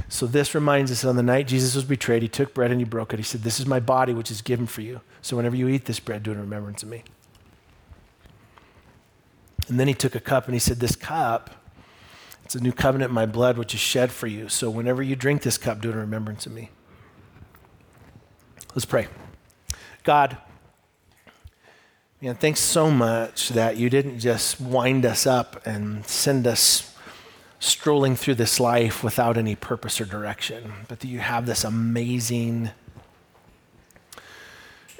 So 0.08 0.26
this 0.26 0.54
reminds 0.54 0.90
us 0.90 1.04
on 1.04 1.16
the 1.16 1.22
night 1.22 1.46
Jesus 1.46 1.74
was 1.74 1.84
betrayed, 1.84 2.22
he 2.22 2.28
took 2.28 2.54
bread 2.54 2.70
and 2.70 2.80
he 2.80 2.84
broke 2.84 3.12
it. 3.12 3.18
He 3.18 3.22
said, 3.22 3.42
This 3.42 3.60
is 3.60 3.66
my 3.66 3.80
body, 3.80 4.14
which 4.14 4.30
is 4.30 4.40
given 4.40 4.66
for 4.66 4.80
you. 4.80 5.02
So 5.20 5.36
whenever 5.36 5.56
you 5.56 5.68
eat 5.68 5.84
this 5.84 6.00
bread, 6.00 6.22
do 6.22 6.30
it 6.30 6.34
in 6.34 6.40
remembrance 6.40 6.82
of 6.82 6.88
me. 6.88 7.04
And 9.68 9.78
then 9.78 9.88
he 9.88 9.94
took 9.94 10.14
a 10.14 10.20
cup 10.20 10.46
and 10.46 10.54
he 10.54 10.58
said, 10.58 10.80
This 10.80 10.96
cup, 10.96 11.50
it's 12.46 12.54
a 12.54 12.60
new 12.60 12.70
covenant 12.70 13.08
in 13.08 13.14
my 13.16 13.26
blood, 13.26 13.58
which 13.58 13.74
is 13.74 13.80
shed 13.80 14.12
for 14.12 14.28
you. 14.28 14.48
So 14.48 14.70
whenever 14.70 15.02
you 15.02 15.16
drink 15.16 15.42
this 15.42 15.58
cup, 15.58 15.80
do 15.80 15.88
it 15.88 15.94
in 15.94 15.98
remembrance 15.98 16.46
of 16.46 16.52
me. 16.52 16.70
Let's 18.72 18.84
pray. 18.84 19.08
God, 20.04 20.36
man, 22.22 22.36
thanks 22.36 22.60
so 22.60 22.88
much 22.88 23.48
that 23.48 23.78
you 23.78 23.90
didn't 23.90 24.20
just 24.20 24.60
wind 24.60 25.04
us 25.04 25.26
up 25.26 25.66
and 25.66 26.06
send 26.06 26.46
us 26.46 26.94
strolling 27.58 28.14
through 28.14 28.36
this 28.36 28.60
life 28.60 29.02
without 29.02 29.36
any 29.36 29.56
purpose 29.56 30.00
or 30.00 30.04
direction, 30.04 30.72
but 30.86 31.00
that 31.00 31.08
you 31.08 31.18
have 31.18 31.46
this 31.46 31.64
amazing 31.64 32.70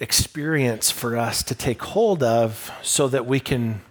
experience 0.01 0.91
for 0.91 1.17
us 1.17 1.45
to 1.45 1.55
take 1.55 1.81
hold 1.81 2.25
of 2.25 2.73
so 2.83 3.07
that 3.07 3.25
we 3.25 3.39
can 3.39 3.83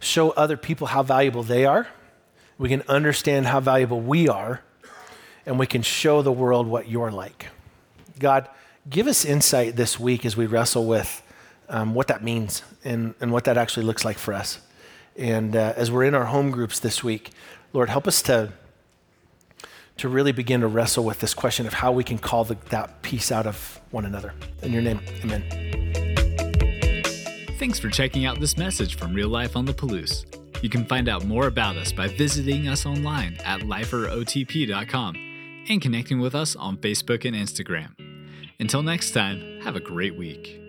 show 0.00 0.30
other 0.30 0.56
people 0.56 0.88
how 0.88 1.04
valuable 1.04 1.44
they 1.44 1.64
are, 1.64 1.86
we 2.62 2.68
can 2.68 2.82
understand 2.82 3.44
how 3.46 3.58
valuable 3.58 4.00
we 4.00 4.28
are, 4.28 4.62
and 5.44 5.58
we 5.58 5.66
can 5.66 5.82
show 5.82 6.22
the 6.22 6.30
world 6.30 6.68
what 6.68 6.88
you're 6.88 7.10
like. 7.10 7.48
God, 8.20 8.48
give 8.88 9.08
us 9.08 9.24
insight 9.24 9.74
this 9.74 9.98
week 9.98 10.24
as 10.24 10.36
we 10.36 10.46
wrestle 10.46 10.86
with 10.86 11.24
um, 11.68 11.92
what 11.92 12.06
that 12.06 12.22
means 12.22 12.62
and, 12.84 13.16
and 13.20 13.32
what 13.32 13.42
that 13.46 13.58
actually 13.58 13.84
looks 13.84 14.04
like 14.04 14.16
for 14.16 14.32
us. 14.32 14.60
And 15.16 15.56
uh, 15.56 15.72
as 15.74 15.90
we're 15.90 16.04
in 16.04 16.14
our 16.14 16.26
home 16.26 16.52
groups 16.52 16.78
this 16.78 17.02
week, 17.02 17.30
Lord, 17.72 17.90
help 17.90 18.06
us 18.06 18.22
to, 18.22 18.52
to 19.96 20.08
really 20.08 20.30
begin 20.30 20.60
to 20.60 20.68
wrestle 20.68 21.02
with 21.02 21.18
this 21.18 21.34
question 21.34 21.66
of 21.66 21.72
how 21.72 21.90
we 21.90 22.04
can 22.04 22.18
call 22.18 22.44
the, 22.44 22.56
that 22.70 23.02
piece 23.02 23.32
out 23.32 23.48
of 23.48 23.80
one 23.90 24.04
another. 24.04 24.34
In 24.62 24.72
your 24.72 24.82
name, 24.82 25.00
amen. 25.24 25.42
Thanks 27.58 27.80
for 27.80 27.90
checking 27.90 28.24
out 28.24 28.38
this 28.38 28.56
message 28.56 28.94
from 28.96 29.14
Real 29.14 29.28
Life 29.28 29.56
on 29.56 29.64
the 29.64 29.74
Palouse. 29.74 30.41
You 30.62 30.68
can 30.68 30.86
find 30.86 31.08
out 31.08 31.26
more 31.26 31.48
about 31.48 31.76
us 31.76 31.92
by 31.92 32.08
visiting 32.08 32.68
us 32.68 32.86
online 32.86 33.36
at 33.44 33.60
liferotp.com 33.62 35.16
and 35.68 35.82
connecting 35.82 36.20
with 36.20 36.34
us 36.34 36.56
on 36.56 36.76
Facebook 36.78 37.24
and 37.24 37.36
Instagram. 37.36 37.94
Until 38.58 38.82
next 38.82 39.10
time, 39.10 39.60
have 39.62 39.76
a 39.76 39.80
great 39.80 40.16
week. 40.16 40.61